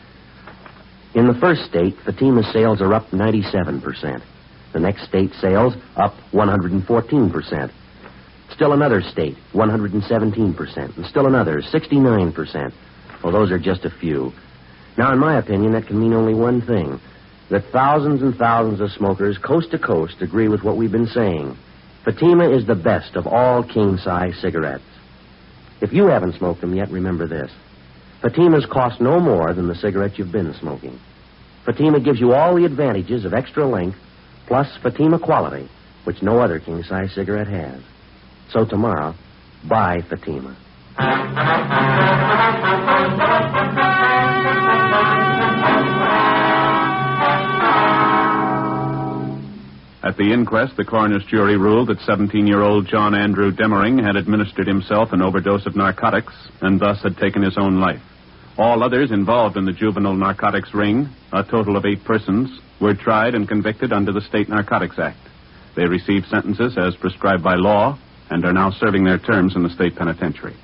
In 1.15 1.27
the 1.27 1.37
first 1.41 1.65
state, 1.65 1.97
Fatima 2.05 2.43
sales 2.53 2.79
are 2.79 2.93
up 2.93 3.09
97%. 3.09 4.23
The 4.71 4.79
next 4.79 5.05
state 5.05 5.33
sales 5.41 5.73
up 5.97 6.13
114%. 6.31 7.71
Still 8.55 8.71
another 8.71 9.01
state, 9.01 9.35
117%. 9.53 10.97
And 10.97 11.05
still 11.05 11.27
another, 11.27 11.61
69%. 11.61 12.73
Well, 13.21 13.33
those 13.33 13.51
are 13.51 13.59
just 13.59 13.83
a 13.83 13.89
few. 13.89 14.31
Now, 14.97 15.11
in 15.11 15.19
my 15.19 15.37
opinion, 15.37 15.73
that 15.73 15.87
can 15.87 15.99
mean 15.99 16.13
only 16.13 16.33
one 16.33 16.61
thing 16.61 16.99
that 17.49 17.65
thousands 17.71 18.21
and 18.21 18.35
thousands 18.35 18.79
of 18.79 18.91
smokers, 18.91 19.37
coast 19.37 19.71
to 19.71 19.77
coast, 19.77 20.21
agree 20.21 20.47
with 20.47 20.63
what 20.63 20.77
we've 20.77 20.91
been 20.91 21.07
saying. 21.07 21.57
Fatima 22.05 22.49
is 22.49 22.65
the 22.65 22.75
best 22.75 23.15
of 23.15 23.27
all 23.27 23.61
king 23.61 23.97
size 23.97 24.37
cigarettes. 24.41 24.83
If 25.81 25.91
you 25.91 26.07
haven't 26.07 26.37
smoked 26.37 26.61
them 26.61 26.73
yet, 26.73 26.89
remember 26.89 27.27
this 27.27 27.51
Fatimas 28.23 28.67
cost 28.69 29.01
no 29.01 29.19
more 29.19 29.53
than 29.53 29.67
the 29.67 29.75
cigarette 29.75 30.17
you've 30.17 30.31
been 30.31 30.53
smoking. 30.59 30.99
Fatima 31.65 31.99
gives 31.99 32.19
you 32.19 32.33
all 32.33 32.55
the 32.55 32.65
advantages 32.65 33.25
of 33.25 33.33
extra 33.33 33.67
length, 33.67 33.97
plus 34.47 34.67
Fatima 34.81 35.19
quality, 35.19 35.69
which 36.05 36.21
no 36.21 36.39
other 36.39 36.59
king 36.59 36.81
size 36.83 37.13
cigarette 37.13 37.47
has. 37.47 37.81
So 38.51 38.65
tomorrow, 38.65 39.15
bye, 39.67 40.01
Fatima. 40.09 40.55
At 50.05 50.17
the 50.17 50.31
inquest, 50.31 50.77
the 50.77 50.85
coroner's 50.85 51.25
jury 51.25 51.57
ruled 51.57 51.89
that 51.89 51.99
17 52.01 52.45
year 52.45 52.61
old 52.61 52.87
John 52.87 53.15
Andrew 53.15 53.51
Demering 53.51 54.01
had 54.05 54.15
administered 54.15 54.67
himself 54.67 55.11
an 55.11 55.21
overdose 55.23 55.65
of 55.65 55.75
narcotics 55.75 56.33
and 56.61 56.79
thus 56.79 57.01
had 57.01 57.17
taken 57.17 57.41
his 57.41 57.57
own 57.57 57.79
life. 57.79 58.01
All 58.57 58.83
others 58.83 59.11
involved 59.11 59.57
in 59.57 59.65
the 59.65 59.73
juvenile 59.73 60.13
narcotics 60.15 60.73
ring, 60.73 61.09
a 61.33 61.43
total 61.43 61.75
of 61.75 61.85
eight 61.85 62.03
persons, 62.05 62.61
were 62.79 62.93
tried 62.93 63.33
and 63.35 63.47
convicted 63.47 63.91
under 63.91 64.13
the 64.13 64.21
State 64.21 64.47
Narcotics 64.47 64.99
Act. 64.99 65.17
They 65.75 65.85
received 65.87 66.27
sentences 66.27 66.77
as 66.77 66.95
prescribed 66.95 67.43
by 67.43 67.55
law 67.55 67.97
and 68.29 68.45
are 68.45 68.53
now 68.53 68.71
serving 68.71 69.03
their 69.03 69.19
terms 69.19 69.55
in 69.55 69.63
the 69.63 69.69
state 69.69 69.95
penitentiary. 69.95 70.55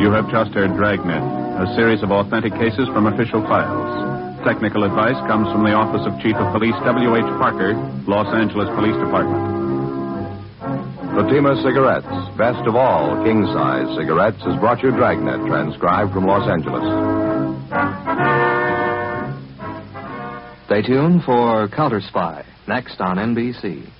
You 0.00 0.10
have 0.12 0.30
just 0.30 0.56
heard 0.56 0.72
Dragnet, 0.76 1.20
a 1.20 1.74
series 1.76 2.02
of 2.02 2.10
authentic 2.10 2.52
cases 2.54 2.88
from 2.88 3.06
official 3.06 3.42
files. 3.42 4.44
Technical 4.46 4.84
advice 4.84 5.20
comes 5.28 5.46
from 5.52 5.62
the 5.62 5.76
Office 5.76 6.00
of 6.08 6.18
Chief 6.24 6.34
of 6.34 6.50
Police 6.56 6.74
W.H. 6.88 7.30
Parker, 7.36 7.74
Los 8.08 8.26
Angeles 8.32 8.68
Police 8.74 8.96
Department. 8.96 9.60
Fatima 11.12 11.54
Cigarettes, 11.60 12.08
best 12.38 12.64
of 12.66 12.76
all 12.76 13.22
king 13.22 13.44
size 13.52 13.94
cigarettes, 13.98 14.40
has 14.42 14.58
brought 14.58 14.82
you 14.82 14.90
Dragnet, 14.90 15.44
transcribed 15.46 16.14
from 16.14 16.24
Los 16.24 16.48
Angeles. 16.48 17.19
Stay 20.70 20.82
tuned 20.82 21.24
for 21.24 21.66
Counter 21.66 22.00
Spy, 22.00 22.44
next 22.68 23.00
on 23.00 23.16
NBC. 23.16 23.90